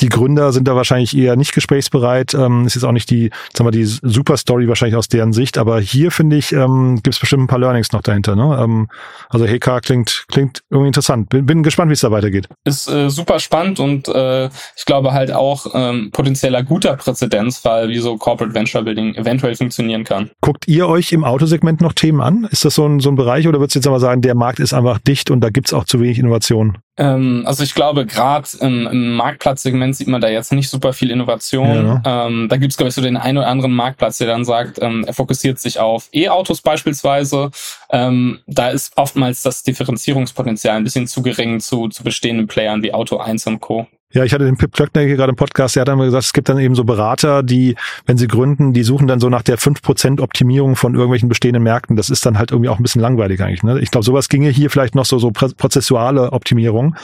die 0.00 0.08
Gründer 0.08 0.52
sind 0.52 0.68
da 0.68 0.76
wahrscheinlich 0.76 1.16
eher 1.16 1.36
nicht 1.36 1.54
gesprächsbereit. 1.54 2.34
Ähm, 2.34 2.66
ist 2.66 2.74
jetzt 2.74 2.84
auch 2.84 2.92
nicht 2.92 3.10
die, 3.10 3.30
sagen 3.54 3.66
wir, 3.66 3.70
die 3.70 3.84
super 3.84 4.36
Story 4.36 4.68
wahrscheinlich 4.68 4.96
aus 4.96 5.08
deren 5.08 5.32
Sicht. 5.32 5.56
Aber 5.56 5.80
hier 5.80 6.10
finde 6.10 6.36
ich, 6.36 6.52
ähm, 6.52 6.96
gibt 6.96 7.14
es 7.14 7.20
bestimmt 7.20 7.44
ein 7.44 7.46
paar 7.46 7.58
Learnings 7.58 7.92
noch 7.92 8.02
dahinter. 8.02 8.36
Ne? 8.36 8.58
Ähm, 8.60 8.88
also 9.30 9.46
HK 9.46 9.80
klingt, 9.80 10.26
klingt 10.28 10.62
irgendwie 10.68 10.88
interessant. 10.88 11.30
Bin, 11.30 11.46
bin 11.46 11.62
gespannt, 11.62 11.88
wie 11.88 11.94
es 11.94 12.00
da 12.00 12.10
weitergeht. 12.10 12.48
Ist 12.64 12.88
äh, 12.88 13.08
super 13.08 13.38
spannend 13.38 13.80
und 13.80 14.08
äh, 14.08 14.46
ich 14.76 14.84
glaube 14.84 15.12
halt 15.12 15.32
auch 15.32 15.66
ähm, 15.74 16.10
potenzieller 16.12 16.62
guter 16.62 16.96
Präzedenzfall, 16.96 17.88
wie 17.88 17.98
so 17.98 18.16
Corporate 18.18 18.54
Venture 18.54 18.82
Building 18.82 19.14
eventuell 19.14 19.54
funktionieren 19.54 20.04
kann. 20.04 20.30
Guckt 20.40 20.68
ihr 20.68 20.86
euch 20.86 21.12
im 21.12 21.24
Autosegment 21.24 21.80
noch 21.80 21.92
Themen 21.92 22.09
Themen 22.10 22.20
an? 22.20 22.48
Ist 22.50 22.64
das 22.64 22.74
so 22.74 22.86
ein, 22.86 22.98
so 22.98 23.08
ein 23.08 23.14
Bereich 23.14 23.46
oder 23.46 23.60
würdest 23.60 23.76
du 23.76 23.78
jetzt 23.78 23.86
aber 23.86 24.00
sagen, 24.00 24.20
der 24.20 24.34
Markt 24.34 24.58
ist 24.58 24.72
einfach 24.72 24.98
dicht 24.98 25.30
und 25.30 25.40
da 25.40 25.50
gibt's 25.50 25.72
auch 25.72 25.84
zu 25.84 26.00
wenig 26.00 26.18
Innovation? 26.18 26.78
Ähm, 26.96 27.44
also 27.46 27.62
ich 27.62 27.74
glaube, 27.74 28.04
gerade 28.04 28.48
im, 28.60 28.86
im 28.88 29.14
Marktplatzsegment 29.14 29.94
sieht 29.94 30.08
man 30.08 30.20
da 30.20 30.28
jetzt 30.28 30.52
nicht 30.52 30.68
super 30.68 30.92
viel 30.92 31.10
Innovation. 31.10 31.68
Ja, 31.68 31.82
ne? 31.82 32.02
ähm, 32.04 32.48
da 32.48 32.56
gibt's 32.56 32.76
glaube 32.76 32.88
ich, 32.88 32.94
so 32.94 33.02
den 33.02 33.16
einen 33.16 33.38
oder 33.38 33.46
anderen 33.46 33.72
Marktplatz, 33.72 34.18
der 34.18 34.26
dann 34.26 34.44
sagt, 34.44 34.78
ähm, 34.82 35.04
er 35.06 35.14
fokussiert 35.14 35.60
sich 35.60 35.78
auf 35.78 36.08
E-Autos 36.12 36.62
beispielsweise. 36.62 37.50
Ähm, 37.90 38.40
da 38.46 38.70
ist 38.70 38.96
oftmals 38.96 39.42
das 39.42 39.62
Differenzierungspotenzial 39.62 40.76
ein 40.76 40.84
bisschen 40.84 41.06
zu 41.06 41.22
gering 41.22 41.60
zu, 41.60 41.88
zu 41.88 42.02
bestehenden 42.02 42.48
Playern 42.48 42.82
wie 42.82 42.92
Auto 42.92 43.18
1 43.18 43.46
und 43.46 43.60
Co. 43.60 43.86
Ja, 44.12 44.24
ich 44.24 44.34
hatte 44.34 44.44
den 44.44 44.56
Pip 44.56 44.72
Klöckner 44.72 45.02
hier 45.02 45.16
gerade 45.16 45.30
im 45.30 45.36
Podcast, 45.36 45.76
der 45.76 45.82
hat 45.82 45.88
dann 45.88 45.98
gesagt, 45.98 46.24
es 46.24 46.32
gibt 46.32 46.48
dann 46.48 46.58
eben 46.58 46.74
so 46.74 46.82
Berater, 46.82 47.44
die, 47.44 47.76
wenn 48.06 48.18
sie 48.18 48.26
gründen, 48.26 48.72
die 48.72 48.82
suchen 48.82 49.06
dann 49.06 49.20
so 49.20 49.28
nach 49.28 49.42
der 49.42 49.56
5% 49.56 50.20
Optimierung 50.20 50.74
von 50.74 50.94
irgendwelchen 50.94 51.28
bestehenden 51.28 51.62
Märkten. 51.62 51.94
Das 51.94 52.10
ist 52.10 52.26
dann 52.26 52.36
halt 52.36 52.50
irgendwie 52.50 52.70
auch 52.70 52.78
ein 52.78 52.82
bisschen 52.82 53.00
langweilig 53.00 53.40
eigentlich. 53.40 53.62
Ne? 53.62 53.78
Ich 53.78 53.92
glaube, 53.92 54.04
sowas 54.04 54.28
ginge 54.28 54.48
hier 54.48 54.68
vielleicht 54.68 54.96
noch 54.96 55.04
so, 55.04 55.18
so 55.20 55.30
prozessuale 55.30 56.32
Optimierung. 56.32 56.96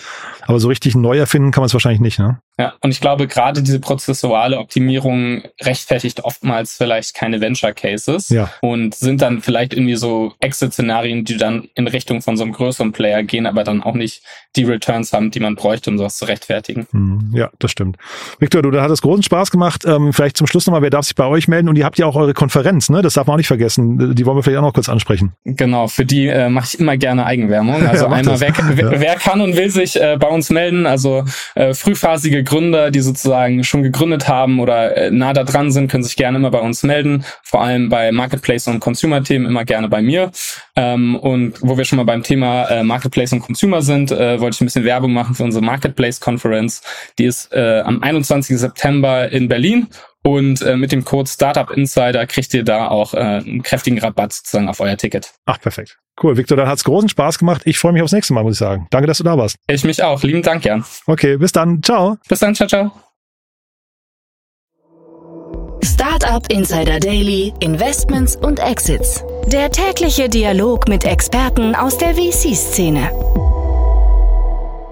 Aber 0.46 0.58
so 0.58 0.66
richtig 0.66 0.96
neu 0.96 1.16
erfinden 1.16 1.52
kann 1.52 1.62
man 1.62 1.66
es 1.66 1.74
wahrscheinlich 1.74 2.00
nicht, 2.00 2.18
ne? 2.18 2.40
Ja, 2.58 2.72
und 2.80 2.90
ich 2.90 3.02
glaube, 3.02 3.26
gerade 3.26 3.62
diese 3.62 3.80
prozessuale 3.80 4.58
Optimierung 4.58 5.42
rechtfertigt 5.60 6.24
oftmals 6.24 6.74
vielleicht 6.74 7.14
keine 7.14 7.42
Venture 7.42 7.72
Cases 7.72 8.30
ja. 8.30 8.50
und 8.62 8.94
sind 8.94 9.20
dann 9.20 9.42
vielleicht 9.42 9.74
irgendwie 9.74 9.96
so 9.96 10.32
Exit-Szenarien, 10.40 11.26
die 11.26 11.36
dann 11.36 11.68
in 11.74 11.86
Richtung 11.86 12.22
von 12.22 12.38
so 12.38 12.44
einem 12.44 12.52
größeren 12.52 12.92
Player 12.92 13.22
gehen, 13.24 13.46
aber 13.46 13.62
dann 13.62 13.82
auch 13.82 13.94
nicht 13.94 14.22
die 14.56 14.64
Returns 14.64 15.12
haben, 15.12 15.30
die 15.30 15.40
man 15.40 15.54
bräuchte, 15.54 15.90
um 15.90 15.98
sowas 15.98 16.16
zu 16.16 16.24
rechtfertigen. 16.24 16.86
Hm, 16.92 17.32
ja, 17.34 17.50
das 17.58 17.70
stimmt. 17.70 17.98
Victor, 18.38 18.62
du, 18.62 18.70
da 18.70 18.82
hat 18.82 18.90
es 18.90 19.02
großen 19.02 19.22
Spaß 19.22 19.50
gemacht. 19.50 19.84
Ähm, 19.84 20.14
vielleicht 20.14 20.38
zum 20.38 20.46
Schluss 20.46 20.66
nochmal, 20.66 20.80
wer 20.80 20.90
darf 20.90 21.04
sich 21.04 21.14
bei 21.14 21.26
euch 21.26 21.48
melden? 21.48 21.68
Und 21.68 21.76
ihr 21.76 21.84
habt 21.84 21.98
ja 21.98 22.06
auch 22.06 22.16
eure 22.16 22.32
Konferenz, 22.32 22.88
ne? 22.88 23.02
Das 23.02 23.14
darf 23.14 23.26
man 23.26 23.34
auch 23.34 23.38
nicht 23.38 23.48
vergessen. 23.48 24.14
Die 24.14 24.24
wollen 24.24 24.38
wir 24.38 24.42
vielleicht 24.42 24.58
auch 24.58 24.62
noch 24.62 24.72
kurz 24.72 24.88
ansprechen. 24.88 25.32
Genau, 25.44 25.88
für 25.88 26.06
die 26.06 26.28
äh, 26.28 26.48
mache 26.48 26.68
ich 26.72 26.80
immer 26.80 26.96
gerne 26.96 27.26
Eigenwerbung. 27.26 27.86
Also 27.96 28.06
ja, 28.06 28.12
einmal, 28.12 28.40
wer, 28.40 28.52
wer, 28.74 29.00
wer, 29.00 29.14
kann 29.16 29.40
und 29.40 29.56
will 29.56 29.70
sich 29.70 30.00
äh, 30.00 30.16
bei 30.18 30.26
uns 30.26 30.50
melden. 30.50 30.86
Also 30.86 31.24
äh, 31.54 31.72
frühphasige 31.72 32.42
Gründer, 32.46 32.90
die 32.90 33.00
sozusagen 33.00 33.62
schon 33.64 33.82
gegründet 33.82 34.28
haben 34.28 34.60
oder 34.60 34.96
äh, 34.96 35.10
nah 35.10 35.34
da 35.34 35.44
dran 35.44 35.70
sind, 35.70 35.90
können 35.90 36.02
sich 36.02 36.16
gerne 36.16 36.38
immer 36.38 36.50
bei 36.50 36.60
uns 36.60 36.82
melden. 36.82 37.24
Vor 37.42 37.62
allem 37.62 37.90
bei 37.90 38.12
Marketplace 38.12 38.68
und 38.68 38.80
Consumer-Themen 38.80 39.46
immer 39.46 39.66
gerne 39.66 39.88
bei 39.88 40.00
mir. 40.00 40.30
Ähm, 40.76 41.16
und 41.16 41.58
wo 41.60 41.76
wir 41.76 41.84
schon 41.84 41.96
mal 41.98 42.04
beim 42.04 42.22
Thema 42.22 42.64
äh, 42.70 42.82
Marketplace 42.82 43.32
und 43.34 43.40
Consumer 43.40 43.82
sind, 43.82 44.10
äh, 44.10 44.40
wollte 44.40 44.54
ich 44.54 44.60
ein 44.62 44.66
bisschen 44.66 44.84
Werbung 44.84 45.12
machen 45.12 45.34
für 45.34 45.44
unsere 45.44 45.64
Marketplace-Conference. 45.64 46.80
Die 47.18 47.24
ist 47.24 47.52
äh, 47.52 47.80
am 47.80 48.02
21. 48.02 48.58
September 48.58 49.30
in 49.30 49.48
Berlin 49.48 49.88
und 50.26 50.60
äh, 50.62 50.76
mit 50.76 50.90
dem 50.90 51.04
Code 51.04 51.30
Startup 51.30 51.70
Insider 51.70 52.26
kriegt 52.26 52.52
ihr 52.52 52.64
da 52.64 52.88
auch 52.88 53.14
äh, 53.14 53.18
einen 53.18 53.62
kräftigen 53.62 54.00
Rabatt 54.00 54.32
sozusagen 54.32 54.68
auf 54.68 54.80
euer 54.80 54.96
Ticket. 54.96 55.32
Ach, 55.44 55.60
perfekt. 55.60 55.98
Cool, 56.20 56.36
Victor, 56.36 56.56
dann 56.56 56.66
hat's 56.66 56.82
großen 56.82 57.08
Spaß 57.08 57.38
gemacht. 57.38 57.62
Ich 57.64 57.78
freue 57.78 57.92
mich 57.92 58.02
aufs 58.02 58.10
nächste 58.10 58.34
Mal, 58.34 58.42
muss 58.42 58.54
ich 58.54 58.58
sagen. 58.58 58.88
Danke, 58.90 59.06
dass 59.06 59.18
du 59.18 59.24
da 59.24 59.38
warst. 59.38 59.56
Ich 59.68 59.84
mich 59.84 60.02
auch. 60.02 60.24
Lieben 60.24 60.42
Dank, 60.42 60.64
Jan. 60.64 60.84
Okay, 61.06 61.36
bis 61.36 61.52
dann. 61.52 61.80
Ciao. 61.80 62.16
Bis 62.28 62.40
dann. 62.40 62.56
Ciao, 62.56 62.68
ciao. 62.68 62.90
Startup 65.84 66.44
Insider 66.50 66.98
Daily, 66.98 67.54
Investments 67.60 68.34
und 68.34 68.58
Exits. 68.58 69.22
Der 69.46 69.70
tägliche 69.70 70.28
Dialog 70.28 70.88
mit 70.88 71.04
Experten 71.04 71.76
aus 71.76 71.98
der 71.98 72.14
VC-Szene. 72.16 73.10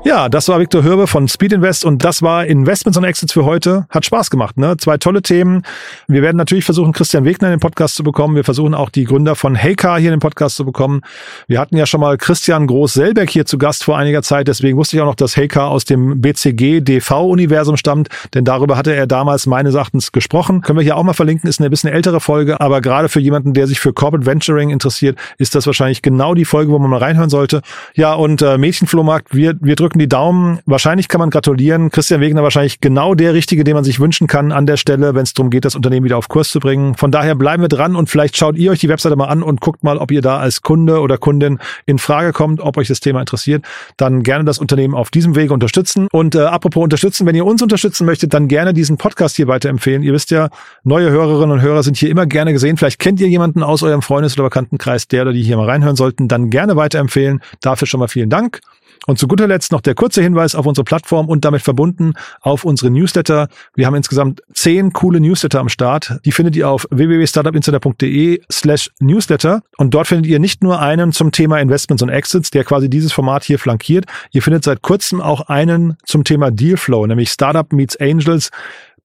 Ja, 0.06 0.28
das 0.28 0.48
war 0.48 0.60
Viktor 0.60 0.84
Hürbe 0.84 1.06
von 1.06 1.28
Speed 1.28 1.54
Invest 1.54 1.82
und 1.82 2.04
das 2.04 2.20
war 2.20 2.44
Investments 2.44 2.98
und 2.98 3.04
Exits 3.04 3.32
für 3.32 3.46
heute. 3.46 3.86
Hat 3.88 4.04
Spaß 4.04 4.28
gemacht, 4.28 4.58
ne? 4.58 4.76
Zwei 4.76 4.98
tolle 4.98 5.22
Themen. 5.22 5.62
Wir 6.08 6.20
werden 6.20 6.36
natürlich 6.36 6.66
versuchen, 6.66 6.92
Christian 6.92 7.24
Wegner 7.24 7.48
in 7.48 7.54
den 7.54 7.60
Podcast 7.60 7.94
zu 7.94 8.04
bekommen. 8.04 8.36
Wir 8.36 8.44
versuchen 8.44 8.74
auch 8.74 8.90
die 8.90 9.04
Gründer 9.04 9.34
von 9.34 9.54
Heycar 9.54 9.98
hier 9.98 10.10
in 10.10 10.16
den 10.16 10.20
Podcast 10.20 10.56
zu 10.56 10.66
bekommen. 10.66 11.00
Wir 11.48 11.58
hatten 11.58 11.78
ja 11.78 11.86
schon 11.86 12.02
mal 12.02 12.18
Christian 12.18 12.66
Groß-Selbeck 12.66 13.30
hier 13.30 13.46
zu 13.46 13.56
Gast 13.56 13.82
vor 13.82 13.96
einiger 13.96 14.22
Zeit. 14.22 14.46
Deswegen 14.46 14.76
wusste 14.76 14.96
ich 14.96 15.00
auch 15.00 15.06
noch, 15.06 15.14
dass 15.14 15.38
Heycar 15.38 15.70
aus 15.70 15.86
dem 15.86 16.20
BCG-DV-Universum 16.20 17.78
stammt, 17.78 18.08
denn 18.34 18.44
darüber 18.44 18.76
hatte 18.76 18.94
er 18.94 19.06
damals 19.06 19.46
meines 19.46 19.74
Erachtens 19.74 20.12
gesprochen. 20.12 20.60
Können 20.60 20.78
wir 20.78 20.84
hier 20.84 20.98
auch 20.98 21.02
mal 21.02 21.14
verlinken, 21.14 21.48
ist 21.48 21.60
eine 21.60 21.70
bisschen 21.70 21.88
ältere 21.88 22.20
Folge, 22.20 22.60
aber 22.60 22.82
gerade 22.82 23.08
für 23.08 23.20
jemanden, 23.20 23.54
der 23.54 23.66
sich 23.66 23.80
für 23.80 23.94
Corporate 23.94 24.26
Venturing 24.26 24.68
interessiert, 24.68 25.18
ist 25.38 25.54
das 25.54 25.66
wahrscheinlich 25.66 26.02
genau 26.02 26.34
die 26.34 26.44
Folge, 26.44 26.72
wo 26.72 26.78
man 26.78 26.90
mal 26.90 26.98
reinhören 26.98 27.30
sollte. 27.30 27.62
Ja, 27.94 28.12
und 28.12 28.42
äh, 28.42 28.58
Mädchenflohmarkt, 28.58 29.34
wir, 29.34 29.54
wir 29.62 29.76
drücken 29.76 29.93
drücken 29.94 29.98
die 30.00 30.08
Daumen. 30.08 30.58
Wahrscheinlich 30.66 31.06
kann 31.06 31.20
man 31.20 31.30
gratulieren. 31.30 31.90
Christian 31.90 32.20
Wegner 32.20 32.42
wahrscheinlich 32.42 32.80
genau 32.80 33.14
der 33.14 33.32
Richtige, 33.32 33.62
den 33.62 33.74
man 33.74 33.84
sich 33.84 34.00
wünschen 34.00 34.26
kann 34.26 34.50
an 34.50 34.66
der 34.66 34.76
Stelle, 34.76 35.14
wenn 35.14 35.22
es 35.22 35.34
darum 35.34 35.50
geht, 35.50 35.64
das 35.64 35.76
Unternehmen 35.76 36.04
wieder 36.04 36.18
auf 36.18 36.28
Kurs 36.28 36.50
zu 36.50 36.58
bringen. 36.58 36.96
Von 36.96 37.12
daher 37.12 37.36
bleiben 37.36 37.62
wir 37.62 37.68
dran 37.68 37.94
und 37.94 38.10
vielleicht 38.10 38.36
schaut 38.36 38.56
ihr 38.56 38.72
euch 38.72 38.80
die 38.80 38.88
Webseite 38.88 39.14
mal 39.14 39.26
an 39.26 39.42
und 39.44 39.60
guckt 39.60 39.84
mal, 39.84 39.98
ob 39.98 40.10
ihr 40.10 40.20
da 40.20 40.38
als 40.38 40.62
Kunde 40.62 41.00
oder 41.00 41.16
Kundin 41.16 41.60
in 41.86 41.98
Frage 41.98 42.32
kommt, 42.32 42.60
ob 42.60 42.76
euch 42.76 42.88
das 42.88 42.98
Thema 42.98 43.20
interessiert. 43.20 43.64
Dann 43.96 44.24
gerne 44.24 44.44
das 44.44 44.58
Unternehmen 44.58 44.94
auf 44.94 45.10
diesem 45.10 45.36
Wege 45.36 45.54
unterstützen. 45.54 46.08
Und 46.10 46.34
äh, 46.34 46.40
apropos 46.40 46.82
unterstützen, 46.82 47.24
wenn 47.26 47.36
ihr 47.36 47.46
uns 47.46 47.62
unterstützen 47.62 48.04
möchtet, 48.04 48.34
dann 48.34 48.48
gerne 48.48 48.72
diesen 48.72 48.96
Podcast 48.96 49.36
hier 49.36 49.46
weiterempfehlen. 49.46 50.02
Ihr 50.02 50.12
wisst 50.12 50.32
ja, 50.32 50.48
neue 50.82 51.10
Hörerinnen 51.10 51.52
und 51.52 51.62
Hörer 51.62 51.84
sind 51.84 51.96
hier 51.96 52.10
immer 52.10 52.26
gerne 52.26 52.52
gesehen. 52.52 52.76
Vielleicht 52.76 52.98
kennt 52.98 53.20
ihr 53.20 53.28
jemanden 53.28 53.62
aus 53.62 53.84
eurem 53.84 54.02
Freundes- 54.02 54.34
oder 54.34 54.44
Bekanntenkreis, 54.44 55.06
der 55.06 55.22
oder 55.22 55.32
die 55.32 55.42
hier 55.42 55.56
mal 55.56 55.68
reinhören 55.68 55.94
sollten. 55.94 56.26
Dann 56.26 56.50
gerne 56.50 56.74
weiterempfehlen. 56.74 57.40
Dafür 57.60 57.86
schon 57.86 58.00
mal 58.00 58.08
vielen 58.08 58.30
Dank. 58.30 58.60
Und 59.06 59.18
zu 59.18 59.28
guter 59.28 59.46
Letzt 59.46 59.72
noch 59.72 59.82
der 59.86 59.94
kurze 59.94 60.22
Hinweis 60.22 60.54
auf 60.54 60.66
unsere 60.66 60.84
Plattform 60.84 61.28
und 61.28 61.44
damit 61.44 61.62
verbunden 61.62 62.14
auf 62.40 62.64
unsere 62.64 62.90
Newsletter. 62.90 63.48
Wir 63.74 63.86
haben 63.86 63.94
insgesamt 63.94 64.42
zehn 64.52 64.92
coole 64.92 65.20
Newsletter 65.20 65.60
am 65.60 65.68
Start. 65.68 66.18
Die 66.24 66.32
findet 66.32 66.56
ihr 66.56 66.68
auf 66.68 66.86
www.startupinsider.de 66.90 68.40
slash 68.50 68.90
Newsletter. 69.00 69.62
Und 69.76 69.94
dort 69.94 70.06
findet 70.06 70.26
ihr 70.26 70.38
nicht 70.38 70.62
nur 70.62 70.80
einen 70.80 71.12
zum 71.12 71.32
Thema 71.32 71.60
Investments 71.60 72.02
und 72.02 72.08
Exits, 72.08 72.50
der 72.50 72.64
quasi 72.64 72.88
dieses 72.88 73.12
Format 73.12 73.44
hier 73.44 73.58
flankiert. 73.58 74.06
Ihr 74.32 74.42
findet 74.42 74.64
seit 74.64 74.82
kurzem 74.82 75.20
auch 75.20 75.42
einen 75.42 75.96
zum 76.04 76.24
Thema 76.24 76.50
Dealflow, 76.50 77.06
nämlich 77.06 77.30
Startup 77.30 77.72
Meets 77.72 77.96
Angels 77.96 78.50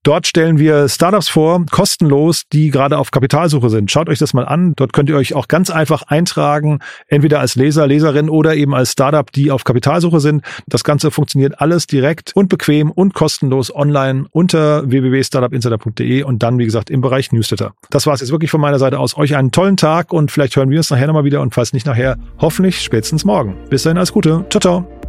Dort 0.03 0.27
stellen 0.27 0.57
wir 0.57 0.87
Startups 0.87 1.27
vor, 1.27 1.65
kostenlos, 1.69 2.43
die 2.53 2.69
gerade 2.69 2.97
auf 2.97 3.11
Kapitalsuche 3.11 3.69
sind. 3.69 3.91
Schaut 3.91 4.07
euch 4.07 4.17
das 4.17 4.33
mal 4.33 4.45
an. 4.45 4.73
Dort 4.77 4.93
könnt 4.93 5.09
ihr 5.09 5.17
euch 5.17 5.33
auch 5.33 5.49
ganz 5.49 5.69
einfach 5.69 6.03
eintragen, 6.03 6.79
entweder 7.07 7.41
als 7.41 7.55
Leser, 7.55 7.85
Leserin 7.85 8.29
oder 8.29 8.55
eben 8.55 8.73
als 8.73 8.93
Startup, 8.93 9.29
die 9.29 9.51
auf 9.51 9.65
Kapitalsuche 9.65 10.21
sind. 10.21 10.43
Das 10.67 10.85
Ganze 10.85 11.11
funktioniert 11.11 11.59
alles 11.59 11.85
direkt 11.85 12.31
und 12.33 12.47
bequem 12.47 12.91
und 12.91 13.13
kostenlos 13.13 13.75
online 13.75 14.25
unter 14.31 14.89
www.startupinsider.de 14.89 16.23
und 16.23 16.43
dann, 16.43 16.59
wie 16.59 16.65
gesagt, 16.65 16.89
im 16.89 17.01
Bereich 17.01 17.33
Newsletter. 17.33 17.73
Das 17.89 18.07
war 18.07 18.13
es 18.13 18.21
jetzt 18.21 18.31
wirklich 18.31 18.51
von 18.51 18.61
meiner 18.61 18.79
Seite 18.79 18.99
aus. 18.99 19.17
Euch 19.17 19.35
einen 19.35 19.51
tollen 19.51 19.75
Tag 19.75 20.13
und 20.13 20.31
vielleicht 20.31 20.55
hören 20.55 20.69
wir 20.69 20.77
uns 20.77 20.89
nachher 20.89 21.07
nochmal 21.07 21.25
wieder 21.25 21.41
und 21.41 21.53
falls 21.53 21.73
nicht 21.73 21.85
nachher, 21.85 22.17
hoffentlich 22.39 22.81
spätestens 22.81 23.25
morgen. 23.25 23.57
Bis 23.69 23.83
dahin, 23.83 23.97
alles 23.97 24.13
Gute. 24.13 24.45
Ciao, 24.49 24.61
ciao. 24.61 25.08